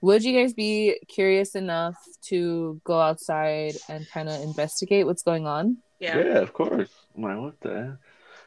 [0.00, 1.96] Would you guys be curious enough
[2.28, 5.78] to go outside and kind of investigate what's going on?
[5.98, 6.18] Yeah.
[6.18, 6.38] yeah.
[6.38, 6.90] of course.
[7.16, 7.74] I'm like, what the?
[7.74, 7.98] heck?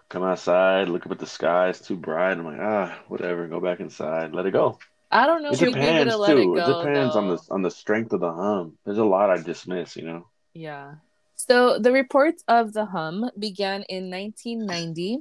[0.10, 1.70] Come outside, look up at the sky.
[1.70, 2.34] It's too bright.
[2.38, 3.48] I'm like, ah, whatever.
[3.48, 4.34] Go back inside.
[4.34, 4.78] Let it go.
[5.12, 6.38] I don't know It if you'd be able depends to let too.
[6.38, 6.84] it It, go.
[6.84, 8.78] depends on the on the strength of the hum.
[8.86, 9.96] There's a lot I dismiss.
[9.96, 10.28] You know.
[10.54, 10.96] Yeah.
[11.36, 15.20] So the reports of the hum began in 1990.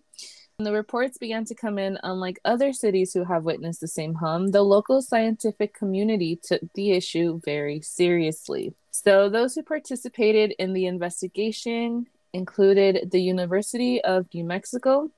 [0.61, 4.49] The reports began to come in, unlike other cities who have witnessed the same hum.
[4.49, 8.75] The local scientific community took the issue very seriously.
[8.90, 15.11] So those who participated in the investigation included the University of New Mexico.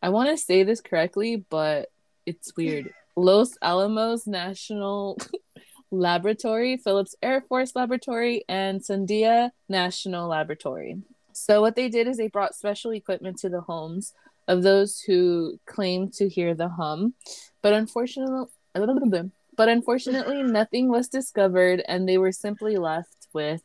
[0.00, 1.90] I want to say this correctly, but
[2.24, 2.94] it's weird.
[3.16, 5.18] Los Alamos National
[5.90, 11.02] Laboratory, Phillips Air Force Laboratory, and Sandia National Laboratory.
[11.32, 14.12] So, what they did is they brought special equipment to the homes
[14.46, 17.14] of those who claim to hear the hum,
[17.62, 18.46] but unfortunately,
[19.56, 23.62] but unfortunately, nothing was discovered, and they were simply left with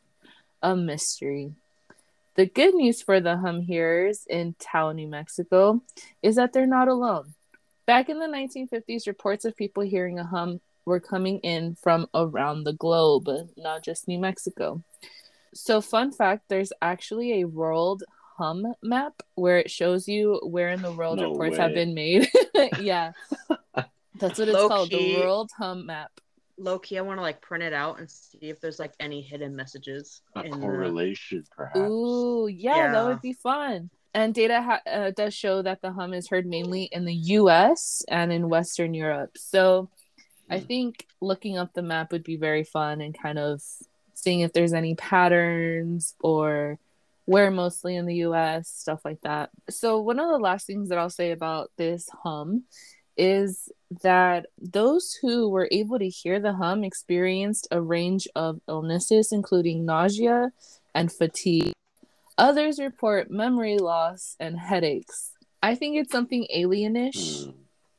[0.62, 1.52] a mystery.
[2.36, 5.82] The good news for the hum hearers in Taos, New Mexico,
[6.22, 7.34] is that they're not alone.
[7.86, 12.64] Back in the 1950s, reports of people hearing a hum were coming in from around
[12.64, 14.82] the globe, not just New Mexico.
[15.52, 18.04] So, fun fact there's actually a world
[18.40, 21.62] hum map where it shows you where in the world No reports way.
[21.62, 22.28] have been made.
[22.78, 23.12] yeah.
[24.18, 24.96] That's what it's Low called key.
[25.12, 26.10] the world hum map.
[26.58, 29.20] Low key, I want to like print it out and see if there's like any
[29.22, 30.20] hidden messages.
[30.36, 31.78] A in the- correlation, perhaps.
[31.78, 33.90] Ooh, yeah, that would be fun.
[34.12, 38.02] And data ha- uh, does show that the hum is heard mainly in the US
[38.08, 39.38] and in Western Europe.
[39.38, 39.88] So
[40.50, 40.66] I Hmm.
[40.66, 43.62] think looking up the map would be very fun and kind of
[44.14, 46.78] seeing if there's any patterns or
[47.30, 49.50] where mostly in the US, stuff like that.
[49.68, 52.64] So, one of the last things that I'll say about this hum
[53.16, 53.70] is
[54.02, 59.86] that those who were able to hear the hum experienced a range of illnesses, including
[59.86, 60.50] nausea
[60.92, 61.72] and fatigue.
[62.36, 65.30] Others report memory loss and headaches.
[65.62, 67.44] I think it's something alienish.
[67.44, 67.50] Hmm.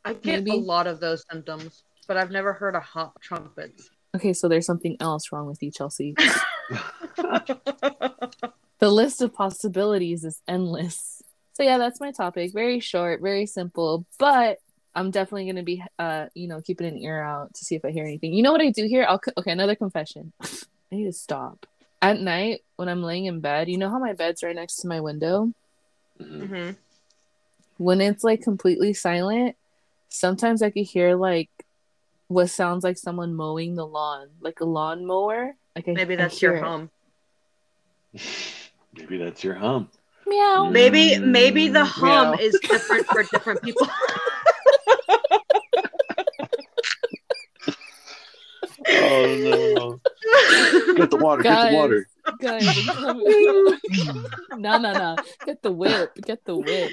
[0.04, 0.52] I get Maybe.
[0.52, 3.80] a lot of those symptoms, but I've never heard a hot trumpet.
[4.14, 6.16] Okay, so there's something else wrong with you, Chelsea.
[8.82, 11.22] the list of possibilities is endless.
[11.54, 12.54] So yeah, that's my topic.
[12.54, 14.60] Very short, very simple, but
[14.96, 17.92] I'm definitely gonna be, uh, you know, keeping an ear out to see if I
[17.92, 18.34] hear anything.
[18.34, 19.06] You know what I do here?
[19.08, 19.52] I'll co- okay.
[19.52, 20.32] Another confession.
[20.42, 20.48] I
[20.96, 21.66] need to stop.
[22.02, 24.88] At night when I'm laying in bed, you know how my bed's right next to
[24.88, 25.52] my window.
[26.20, 26.78] Mhm.
[27.78, 29.56] When it's like completely silent,
[30.08, 31.50] sometimes I could hear like
[32.28, 35.58] what sounds like someone mowing the lawn, like a lawn mower.
[35.76, 36.64] Like I, Maybe that's hear your it.
[36.64, 36.90] hum.
[38.96, 39.90] Maybe that's your hum.
[40.28, 40.70] Meow.
[40.70, 42.38] Maybe maybe the Mm, hum meow.
[42.40, 43.88] is different for different people.
[48.90, 50.96] Oh no!
[50.96, 51.44] Get the water.
[51.44, 52.08] Get the water.
[52.40, 52.76] Guys,
[54.58, 55.18] no, no, no.
[55.46, 56.14] Get the whip.
[56.26, 56.92] Get the whip.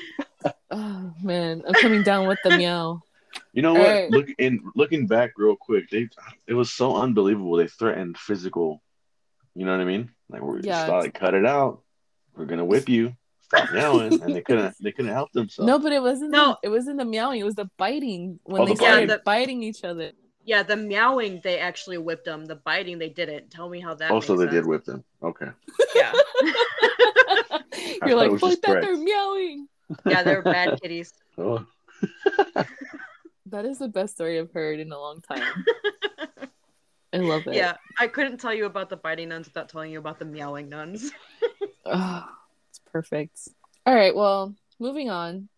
[0.70, 3.02] Oh man, I'm coming down with the meow.
[3.52, 3.82] You know what?
[3.86, 4.10] Alright.
[4.10, 6.08] Look in looking back real quick, they
[6.46, 7.56] it was so unbelievable.
[7.56, 8.82] They threatened physical.
[9.54, 10.10] You know what I mean?
[10.28, 10.86] Like we're Yeah.
[10.86, 11.82] just like cut it out.
[12.38, 13.14] We're gonna whip you.
[13.40, 14.74] Stop meowing, and they couldn't.
[14.80, 15.66] They couldn't help themselves.
[15.66, 16.30] No, but it wasn't.
[16.30, 16.56] No.
[16.62, 17.40] The, it wasn't the meowing.
[17.40, 19.22] It was the biting when Oh, they the started biting.
[19.24, 20.12] biting each other.
[20.44, 22.44] yeah, the meowing they actually whipped them.
[22.44, 23.50] The biting they didn't.
[23.50, 24.10] Tell me how that.
[24.10, 25.02] Oh, also, makes they did whip them.
[25.22, 25.48] Okay.
[25.94, 26.12] Yeah,
[28.06, 28.86] You're like, was fuck that, threats.
[28.86, 29.68] they're meowing.
[30.06, 31.12] yeah, they're bad kitties.
[31.36, 31.64] Oh.
[33.46, 35.42] That is the best story I've heard in a long time.
[37.14, 37.54] I love it.
[37.54, 40.68] yeah, I couldn't tell you about the biting nuns without telling you about the meowing
[40.68, 41.10] nuns.
[41.90, 42.28] Oh,
[42.68, 43.48] it's perfect.
[43.86, 45.48] All right, well, moving on.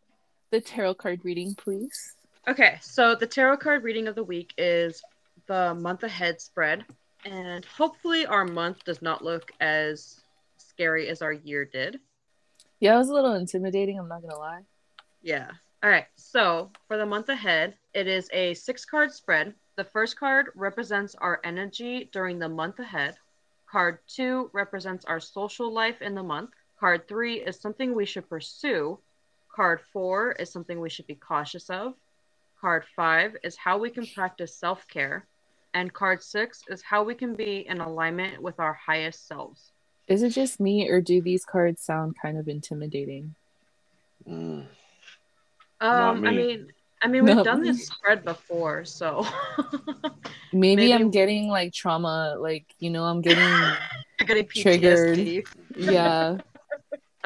[0.50, 2.14] The tarot card reading, please.
[2.48, 5.02] Okay, so the tarot card reading of the week is
[5.46, 6.84] the month ahead spread,
[7.24, 10.20] and hopefully our month does not look as
[10.56, 12.00] scary as our year did.
[12.80, 14.62] Yeah, it was a little intimidating, I'm not gonna lie.
[15.22, 15.50] Yeah.
[15.82, 16.06] All right.
[16.16, 19.54] So for the month ahead, it is a six card spread.
[19.76, 23.16] The first card represents our energy during the month ahead.
[23.70, 26.50] Card two represents our social life in the month.
[26.78, 28.98] Card three is something we should pursue.
[29.54, 31.94] Card four is something we should be cautious of.
[32.60, 35.26] Card five is how we can practice self care.
[35.72, 39.70] And card six is how we can be in alignment with our highest selves.
[40.08, 43.36] Is it just me or do these cards sound kind of intimidating?
[44.28, 44.66] Mm.
[45.80, 46.36] Um, I me.
[46.36, 46.72] mean,
[47.03, 49.26] I mean, we've Not done this spread before, so
[50.53, 53.48] Maybe, Maybe- I'm getting like trauma, like you know, I'm getting
[54.26, 54.62] getting PTSD.
[54.62, 55.46] Triggered.
[55.76, 56.38] yeah.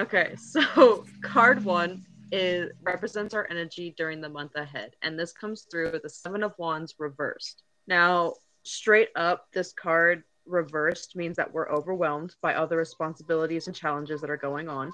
[0.01, 5.69] Okay, so card one is represents our energy during the month ahead, and this comes
[5.71, 7.63] through with the Seven of Wands reversed.
[7.87, 13.77] Now, straight up, this card reversed means that we're overwhelmed by all the responsibilities and
[13.77, 14.93] challenges that are going on.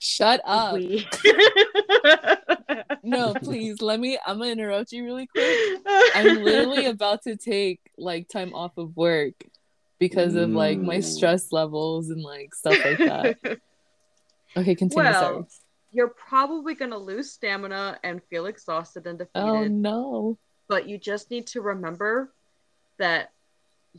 [0.00, 0.74] Shut up.
[0.74, 1.06] We
[3.10, 4.18] No, please let me.
[4.26, 5.58] I'm gonna interrupt you really quick.
[6.14, 9.34] I'm literally about to take like time off of work
[9.98, 13.38] because of like my stress levels and like stuff like that.
[14.56, 15.04] Okay, continue.
[15.04, 15.44] Well, sorry.
[15.92, 19.38] You're probably gonna lose stamina and feel exhausted and defeated.
[19.48, 20.38] Oh no.
[20.66, 22.32] but you just need to remember
[22.98, 23.30] that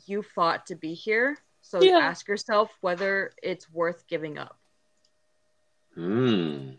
[0.07, 1.38] you fought to be here.
[1.62, 1.99] So Yeah.
[1.99, 4.57] ask yourself whether it's worth giving up.
[5.95, 6.72] Hmm.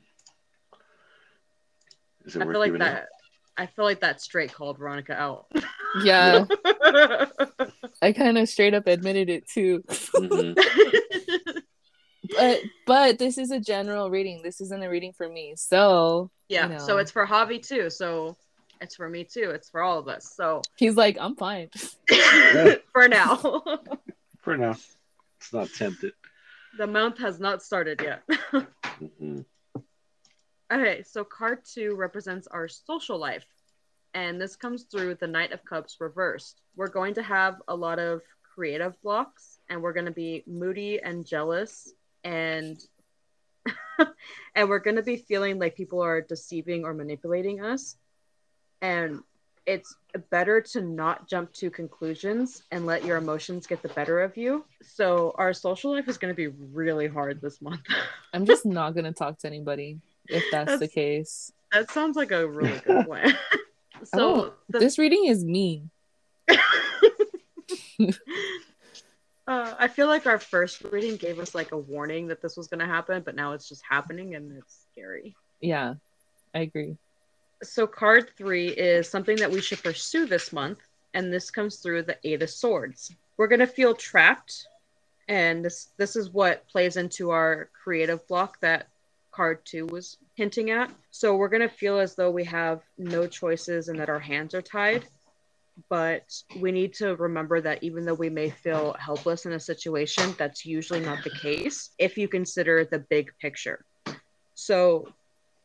[2.24, 3.08] Is it I worth feel like giving that.
[3.56, 5.46] I feel like that straight called Veronica out.
[6.02, 6.46] Yeah,
[8.02, 9.84] I kind of straight up admitted it too.
[9.88, 9.96] up?
[9.96, 10.56] Mhm.
[12.34, 14.40] But but this is a general reading.
[14.42, 15.54] This isn't a reading for me.
[15.56, 16.66] So yeah.
[16.68, 16.78] know.
[16.78, 17.90] So it's for Javi too.
[17.90, 18.36] So
[18.80, 19.50] it's for me too.
[19.50, 20.32] It's for all of us.
[20.34, 21.68] So he's like, I'm fine.
[22.92, 23.36] for now,
[24.40, 24.76] For now,
[25.38, 26.12] it's not tempted.
[26.78, 28.22] the month has not started yet.
[29.20, 29.44] Mhm.
[30.72, 33.44] Okay, so card two represents our social life.
[34.14, 36.62] And this comes through the Knight of Cups reversed.
[36.76, 38.22] We're going to have a lot of
[38.54, 41.92] creative blocks and we're going to be moody and jealous
[42.24, 42.82] and
[44.54, 47.96] and we're going to be feeling like people are deceiving or manipulating us.
[48.80, 49.20] And
[49.66, 49.94] it's
[50.30, 54.64] better to not jump to conclusions and let your emotions get the better of you.
[54.82, 57.82] So our social life is going to be really hard this month.
[58.32, 60.00] I'm just not gonna talk to anybody
[60.32, 61.52] if that's, the case.
[61.72, 63.36] That sounds like a really good plan.
[64.04, 65.90] so Oh, the, This reading is mean.
[66.48, 66.54] uh,
[69.46, 72.80] I feel like our first reading gave us like a warning that this was going
[72.80, 75.34] to happen, but now it's just happening and it's scary.
[75.60, 75.94] Yeah,
[76.54, 76.96] I agree.
[77.62, 80.80] So card three is something that we should pursue this month,
[81.14, 83.14] and this comes through the Eight of Swords.
[83.36, 84.66] We're going to feel trapped
[85.28, 88.88] And this this is what plays into our creative block that
[89.32, 90.90] card two was hinting at.
[91.10, 94.62] So we're gonna feel as though we have no choices and that our hands are
[94.62, 95.06] tied.
[95.88, 96.30] But
[96.60, 100.66] we need to remember that even though we may feel helpless in a situation, that's
[100.66, 103.84] usually not the case if you consider the big picture.
[104.54, 105.08] So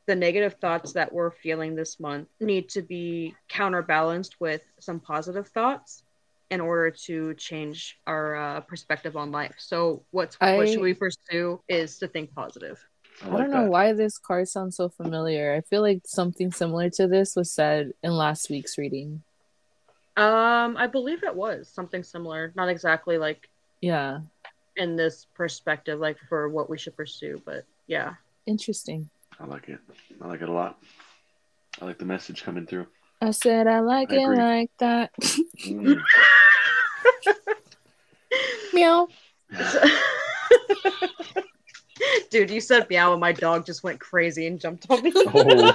[0.07, 5.49] the negative thoughts that we're feeling this month need to be counterbalanced with some positive
[5.49, 6.03] thoughts
[6.49, 9.55] in order to change our uh, perspective on life.
[9.57, 12.81] So what's I- what should we pursue is to think positive.
[13.25, 13.71] I, I don't know that.
[13.71, 15.53] why this card sounds so familiar.
[15.55, 19.23] I feel like something similar to this was said in last week's reading.
[20.15, 23.49] Um, I believe it was something similar, not exactly like
[23.81, 24.19] Yeah,
[24.75, 28.13] in this perspective, like for what we should pursue, but yeah.
[28.45, 29.09] interesting.
[29.39, 29.79] I like it.
[30.21, 30.79] I like it a lot.
[31.81, 32.87] I like the message coming through.
[33.21, 34.37] I said I like I it agree.
[34.37, 35.11] like that.
[35.65, 36.01] Mm.
[38.73, 39.07] Meow.
[42.37, 45.11] Dude, you said meow and my dog just went crazy and jumped on me.
[45.15, 45.23] Oh.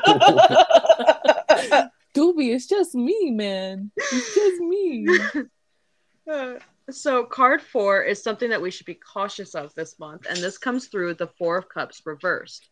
[2.14, 3.90] Doobie, it's just me, man.
[3.96, 5.08] It's just me.
[6.30, 6.54] Uh,
[6.90, 10.56] so card four is something that we should be cautious of this month, and this
[10.56, 12.68] comes through the Four of Cups reversed.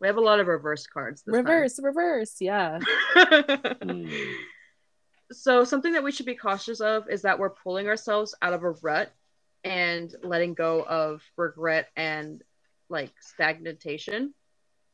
[0.00, 1.22] We have a lot of reverse cards.
[1.22, 1.44] This time.
[1.44, 2.36] reverse, reverse.
[2.40, 2.78] Yeah.
[3.14, 4.32] Mm.
[5.32, 8.62] so something that we should be cautious of is that we're pulling ourselves out of
[8.62, 9.12] a rut
[9.64, 12.42] and letting go of regret and
[12.88, 14.34] like stagnation.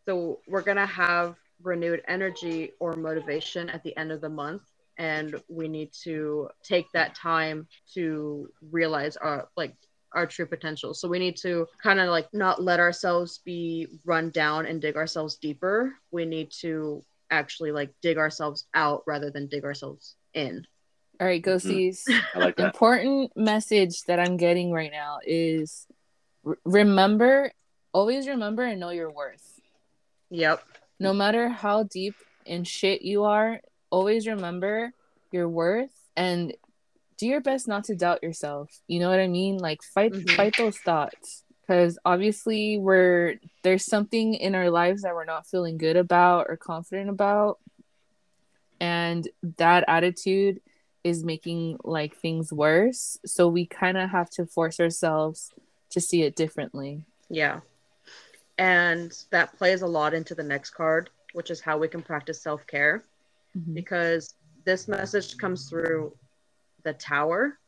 [0.06, 4.62] So we're gonna have renewed energy or motivation at the end of the month
[4.98, 9.74] and we need to take that time to realize our like
[10.12, 10.94] our true potential.
[10.94, 14.96] So we need to kind of like not let ourselves be run down and dig
[14.96, 15.92] ourselves deeper.
[16.12, 20.64] We need to actually like dig ourselves out rather than dig ourselves in.
[21.20, 21.68] All right, mm-hmm.
[21.68, 22.02] ghosties.
[22.34, 22.58] I like.
[22.58, 25.86] Important message that I'm getting right now is
[26.46, 27.50] r- remember,
[27.94, 29.60] always remember and know your worth.
[30.30, 30.62] Yep.
[31.00, 34.92] No matter how deep in shit you are, always remember
[35.32, 36.54] your worth and
[37.16, 38.68] do your best not to doubt yourself.
[38.88, 39.56] You know what I mean?
[39.58, 40.36] Like fight Mhm.
[40.36, 45.78] fight those thoughts because obviously we're there's something in our lives that we're not feeling
[45.78, 47.58] good about or confident about
[48.80, 50.60] and that attitude
[51.04, 55.52] is making like things worse so we kind of have to force ourselves
[55.90, 57.60] to see it differently Yeah.
[58.58, 62.40] And that plays a lot into the next card, which is how we can practice
[62.42, 63.02] self care.
[63.56, 63.74] Mhm.
[63.74, 64.34] because
[64.64, 66.16] this message comes through
[66.82, 67.58] the tower.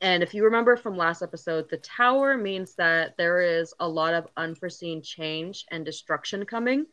[0.00, 4.14] And if you remember from last episode, the tower means that there is a lot
[4.14, 6.86] of unforeseen change and destruction coming.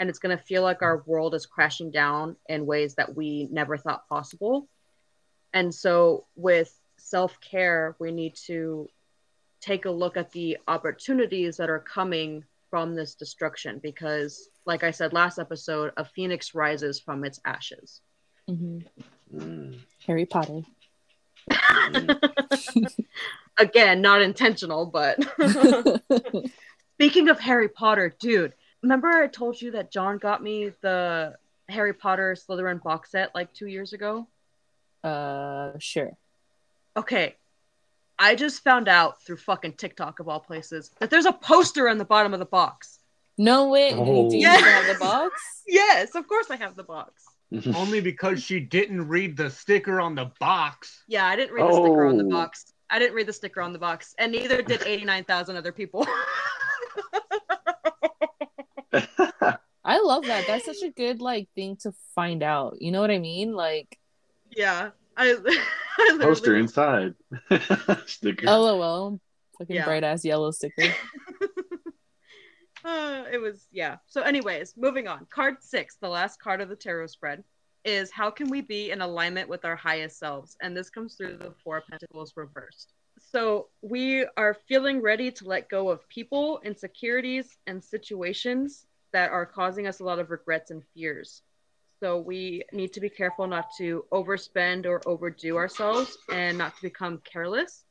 [0.00, 3.48] And it's going to feel like our world is crashing down in ways that we
[3.50, 4.68] never thought possible.
[5.52, 8.88] And so, with self care, we need to
[9.60, 14.90] take a look at the opportunities that are coming from this destruction because like i
[14.90, 18.00] said last episode a phoenix rises from its ashes
[18.48, 18.84] Mhm.
[19.34, 19.78] Mm.
[20.06, 20.62] harry potter
[21.50, 22.20] Mm.
[23.58, 25.16] again not intentional but
[26.94, 28.52] speaking of harry potter dude
[28.82, 31.34] remember i told you that john got me the
[31.68, 34.26] harry potter slytherin box set like two years ago
[35.04, 36.10] uh sure
[36.96, 37.34] okay
[38.18, 41.98] i just found out through fucking tiktok of all places that there's a poster on
[41.98, 42.98] the bottom of the box
[43.36, 44.28] no way Oh.
[44.30, 44.58] do you Yeah.
[44.58, 47.24] even have the box yes of course i have the box
[47.74, 51.02] Only because she didn't read the sticker on the box.
[51.08, 52.28] Yeah, I didn't read the sticker on the Oh.
[52.28, 52.74] box.
[52.90, 56.06] I didn't read the sticker on the box, and neither did 89,000 other people.
[58.92, 60.46] I love that.
[60.46, 62.76] That's such a good like thing to find out.
[62.80, 63.54] You know what I mean?
[63.54, 63.96] Like,
[64.54, 65.24] yeah, I,
[65.98, 67.14] I literally- Poster inside.
[68.06, 68.46] Sticker.
[68.46, 69.20] lol,
[69.58, 69.84] fucking Yeah.
[69.84, 70.82] bright ass yellow sticker.
[72.84, 73.96] Uh, it was yeah.
[74.06, 75.26] So, anyways, moving on.
[75.30, 77.42] Card six, the last card of the tarot spread,
[77.84, 80.56] is how can we be in alignment with our highest selves?
[80.62, 82.92] And this comes through the Four of Pentacles reversed.
[83.32, 89.44] So we are feeling ready to let go of people, insecurities, and situations that are
[89.44, 91.42] causing us a lot of regrets and fears.
[92.00, 96.82] So we need to be careful not to overspend or overdo ourselves and not to
[96.82, 97.84] become careless.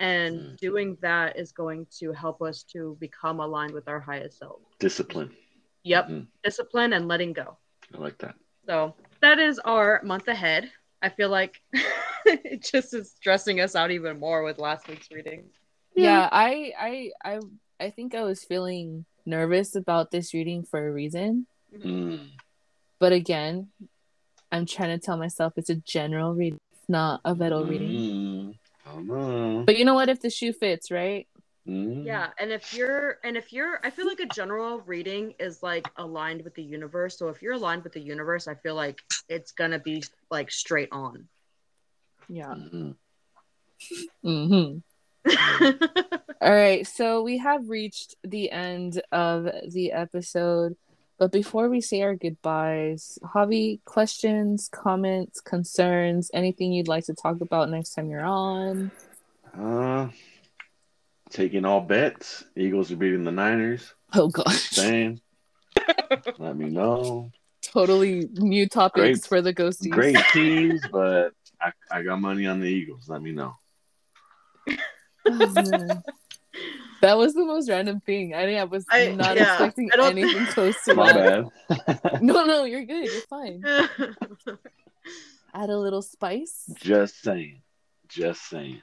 [0.00, 0.56] And Mm.
[0.58, 4.60] doing that is going to help us to become aligned with our highest self.
[4.78, 5.36] Discipline.
[5.84, 6.26] Yep, Mhm.
[6.42, 7.58] discipline and letting go.
[7.94, 8.34] I like that.
[8.66, 10.70] So that is our month ahead.
[11.00, 11.62] I feel like
[12.26, 15.50] it just is stressing us out even more with last week's reading.
[15.94, 17.40] yeah, I, I, I,
[17.80, 21.46] I think I was feeling nervous about this reading for a reason.
[21.74, 22.30] Mm.
[23.00, 23.68] But again,
[24.50, 27.90] I'm trying to tell myself it's a general reading, it's not a Veto reading.
[27.90, 28.58] Mm.
[28.86, 29.62] I don't know.
[29.64, 30.08] But you know what?
[30.08, 31.28] If the shoe fits, right?
[31.68, 32.06] Mm.
[32.06, 35.86] Yeah, and if you're and if you're I feel like a general reading is like
[35.96, 37.18] aligned with the universe.
[37.18, 40.88] So if you're aligned with the universe, I feel like it's gonna be like straight
[40.92, 41.28] on.
[42.28, 42.54] Yeah.
[42.54, 42.94] Mhm.
[44.22, 44.78] hmm
[46.40, 50.76] All right, so we have reached the end of the episode.
[51.18, 57.40] But before we say our goodbyes, Javi, questions, comments, concerns, anything you'd like to talk
[57.40, 58.92] about next time you're on?
[59.58, 60.08] Uh,
[61.30, 62.44] taking all bets.
[62.56, 63.92] Eagles are beating the Niners.
[64.14, 65.20] Oh gosh, Same.
[66.38, 67.32] Let me know.
[67.62, 69.26] totally new topics Great.
[69.26, 69.90] for the ghosties.
[69.90, 73.08] Great teams, but I, I got money on the Eagles.
[73.08, 73.54] Let me know.
[75.30, 76.02] Oh, man.
[77.00, 78.34] That was the most random thing.
[78.34, 81.48] I think I was I- not yeah, expecting I don't- anything close to My that.
[81.96, 82.22] bad.
[82.22, 83.04] No, no, you're good.
[83.06, 83.62] You're fine.
[85.54, 86.70] Add a little spice.
[86.76, 87.62] Just saying.
[88.08, 88.82] Just saying.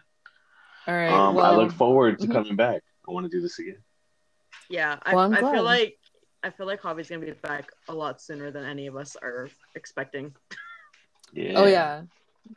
[0.88, 1.12] All right.
[1.12, 2.32] Um, well, I look forward to Mhm.
[2.32, 2.84] coming back.
[3.08, 3.78] I want to do this again.
[4.70, 5.54] yeah, I, Well, I'm I glad.
[5.54, 5.98] feel like
[6.44, 9.50] I feel like Javi's gonna be back a lot sooner than any of us are
[9.76, 10.34] expecting.
[11.34, 11.54] Yeah.
[11.56, 12.04] oh yeah,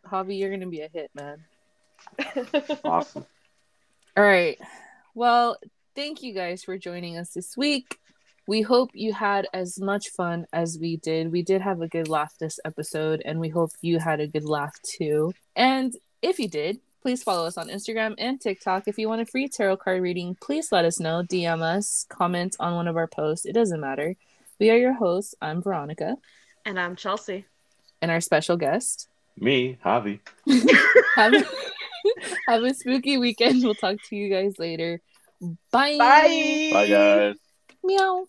[0.07, 1.45] Javi, you're gonna be a hit, man.
[2.85, 3.27] Awesome.
[4.17, 4.59] All right.
[5.19, 5.57] Well,
[5.97, 7.99] thank you guys for joining us this week.
[8.47, 11.33] We hope you had as much fun as we did.
[11.33, 14.45] We did have a good laugh this episode, and we hope you had a good
[14.45, 15.35] laugh too.
[15.57, 15.93] And
[16.23, 18.85] if you did, please follow us on Instagram and TikTok.
[18.87, 21.25] If you want a free tarot card reading, please let us know.
[21.25, 23.45] DM us, comment on one of our posts.
[23.45, 24.15] It doesn't matter.
[24.61, 25.35] We are your hosts.
[25.43, 26.15] I'm Veronica,
[26.65, 27.45] And I'm Chelsea.
[28.01, 29.09] and our special guest.
[29.37, 30.21] Me, Javi.
[31.17, 31.35] Have,
[32.47, 33.65] have a spooky weekend.
[33.65, 35.01] We'll talk to you guys later.
[35.41, 35.97] Bye.
[35.99, 36.71] Bye.
[36.73, 37.37] Bye, guys.
[37.85, 38.27] Meow.